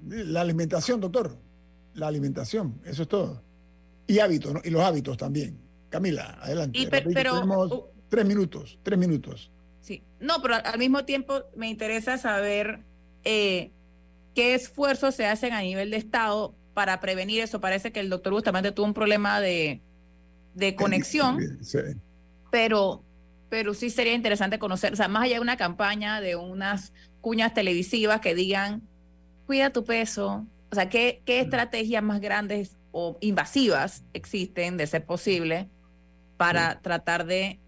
[0.08, 1.36] La alimentación, doctor.
[1.94, 3.42] La alimentación, eso es todo.
[4.06, 4.60] Y hábitos, ¿no?
[4.64, 5.58] Y los hábitos también.
[5.90, 6.78] Camila, adelante.
[6.78, 9.50] Y per- Rapidito, pero- tenemos tres minutos, tres minutos.
[9.80, 12.80] Sí, no, pero al mismo tiempo me interesa saber
[13.22, 13.70] eh,
[14.36, 17.60] qué esfuerzos se hacen a nivel de Estado para prevenir eso.
[17.60, 19.80] Parece que el doctor Bustamante tuvo un problema de,
[20.54, 21.78] de conexión, Sí.
[22.50, 23.02] pero,
[23.48, 27.54] pero sí sería interesante conocer, o sea, más allá de una campaña, de unas cuñas
[27.54, 28.82] televisivas que digan,
[29.46, 35.06] cuida tu peso, o sea, ¿qué, qué estrategias más grandes o invasivas existen, de ser
[35.06, 35.70] posible,
[36.36, 37.58] para tratar de,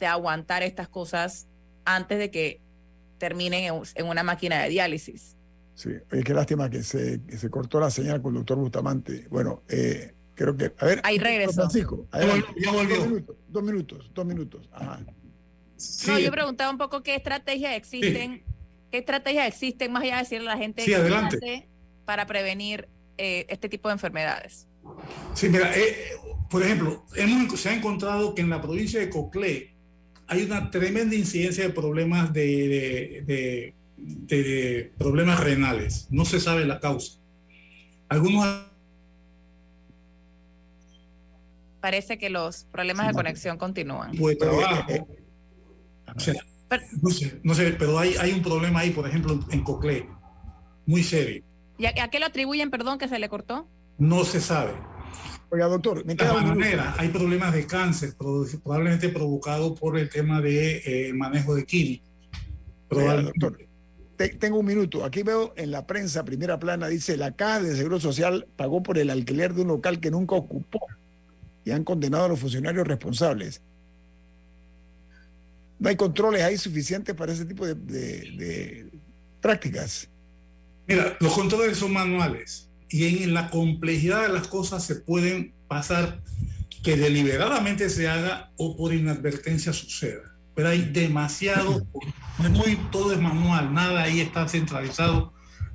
[0.00, 1.46] de aguantar estas cosas
[1.84, 2.62] antes de que
[3.18, 5.35] terminen en, en una máquina de diálisis?
[5.76, 9.26] Sí, oye, qué lástima que se, que se cortó la señal con el doctor Bustamante.
[9.30, 10.72] Bueno, eh, creo que.
[10.78, 11.52] A ver, Ahí regresó.
[11.52, 12.96] Francisco, vol- ya volvió.
[12.96, 14.68] Dos minutos, dos minutos, dos minutos.
[14.72, 15.00] Ajá.
[16.08, 18.42] No, yo preguntaba un poco qué estrategias existen,
[18.90, 21.68] qué estrategias existen más allá de decirle a la gente Sí, adelante.
[22.06, 24.66] Para prevenir eh, este tipo de enfermedades.
[25.34, 26.12] Sí, mira, eh,
[26.48, 29.74] por ejemplo, hemos, se ha encontrado que en la provincia de Coclé
[30.28, 36.06] hay una tremenda incidencia de problemas de, de- de- de- problemas renales.
[36.10, 37.18] No se sabe la causa.
[38.08, 38.64] Algunos
[41.80, 44.10] Parece que los problemas de conexión continúan.
[44.10, 45.08] tipo de trabajo.
[46.14, 46.34] O sea,
[47.00, 50.08] no sé, no sé, pero hay, hay un problema ahí, por ejemplo, en Coclé,
[50.86, 51.44] muy serio.
[51.78, 53.68] ¿Y a, a qué lo atribuyen, perdón, que se le cortó?
[53.98, 54.72] No se sabe.
[55.50, 60.40] Oiga, doctor, me De queda maneras, hay problemas de cáncer, probablemente provocado por el tema
[60.40, 62.08] de eh, manejo de químicos.
[62.28, 63.38] Oiga, Probablemente.
[63.38, 63.65] doctor,
[64.16, 65.04] te- tengo un minuto.
[65.04, 68.98] Aquí veo en la prensa, primera plana, dice, la Caja de Seguro Social pagó por
[68.98, 70.80] el alquiler de un local que nunca ocupó
[71.64, 73.60] y han condenado a los funcionarios responsables.
[75.78, 78.88] No hay controles ahí suficientes para ese tipo de- de
[79.40, 80.08] prácticas.
[80.88, 86.22] Mira, los controles son manuales y en la complejidad de las cosas se pueden pasar
[86.82, 90.35] que deliberadamente se haga o por inadvertencia suceda.
[90.56, 91.86] Pero hay demasiado,
[92.38, 95.32] muy, todo es manual, nada ahí está centralizado.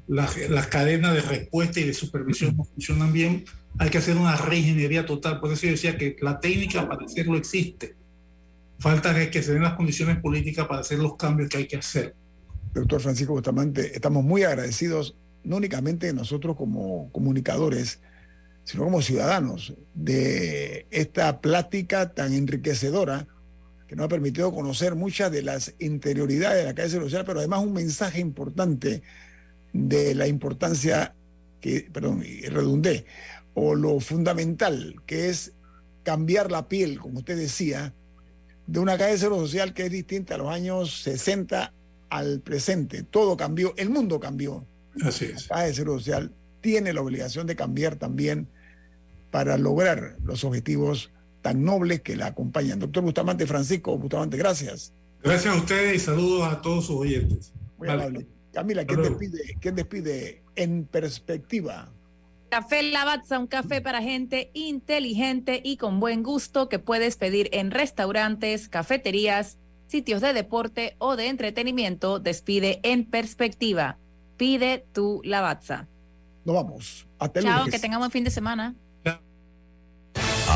[0.08, 3.46] Las, las cadenas de respuesta y de supervisión no funcionan bien.
[3.78, 5.40] Hay que hacer una reingeniería total.
[5.40, 7.96] Por eso yo decía que la técnica para hacerlo existe.
[8.80, 12.16] Falta que se den las condiciones políticas para hacer los cambios que hay que hacer.
[12.74, 18.02] Doctor Francisco Bustamante, estamos muy agradecidos, no únicamente nosotros como comunicadores,
[18.64, 23.28] sino como ciudadanos, de esta plática tan enriquecedora
[23.92, 27.60] que nos ha permitido conocer muchas de las interioridades de la calle social, pero además
[27.60, 29.02] un mensaje importante
[29.74, 31.14] de la importancia
[31.60, 33.06] que, perdón, redundé,
[33.54, 35.52] o lo fundamental que es
[36.04, 37.94] cambiar la piel, como usted decía,
[38.66, 41.74] de una calle social que es distinta a los años 60
[42.10, 43.04] al presente.
[43.04, 44.66] Todo cambió, el mundo cambió.
[45.04, 45.50] Así es.
[45.50, 46.32] La calle social
[46.62, 48.48] tiene la obligación de cambiar también
[49.32, 51.12] para lograr los objetivos
[51.42, 52.80] tan nobles que la acompañan.
[52.80, 54.94] Doctor Bustamante, Francisco Bustamante, gracias.
[55.24, 57.54] Gracias a ustedes y saludos a todos sus oyentes.
[57.78, 58.04] Muy Vale.
[58.04, 58.28] amable.
[58.54, 61.90] Camila, ¿quién despide, ¿quién despide en perspectiva?
[62.50, 67.72] Café Lavazza, un café para gente inteligente y con buen gusto que puedes pedir en
[67.72, 72.20] restaurantes, cafeterías, sitios de deporte o de entretenimiento.
[72.20, 73.98] Despide en perspectiva.
[74.36, 75.88] Pide tu Lavazza.
[76.44, 77.08] Nos vamos.
[77.20, 77.74] Hasta Chao, lunes.
[77.74, 78.76] que tengamos fin de semana.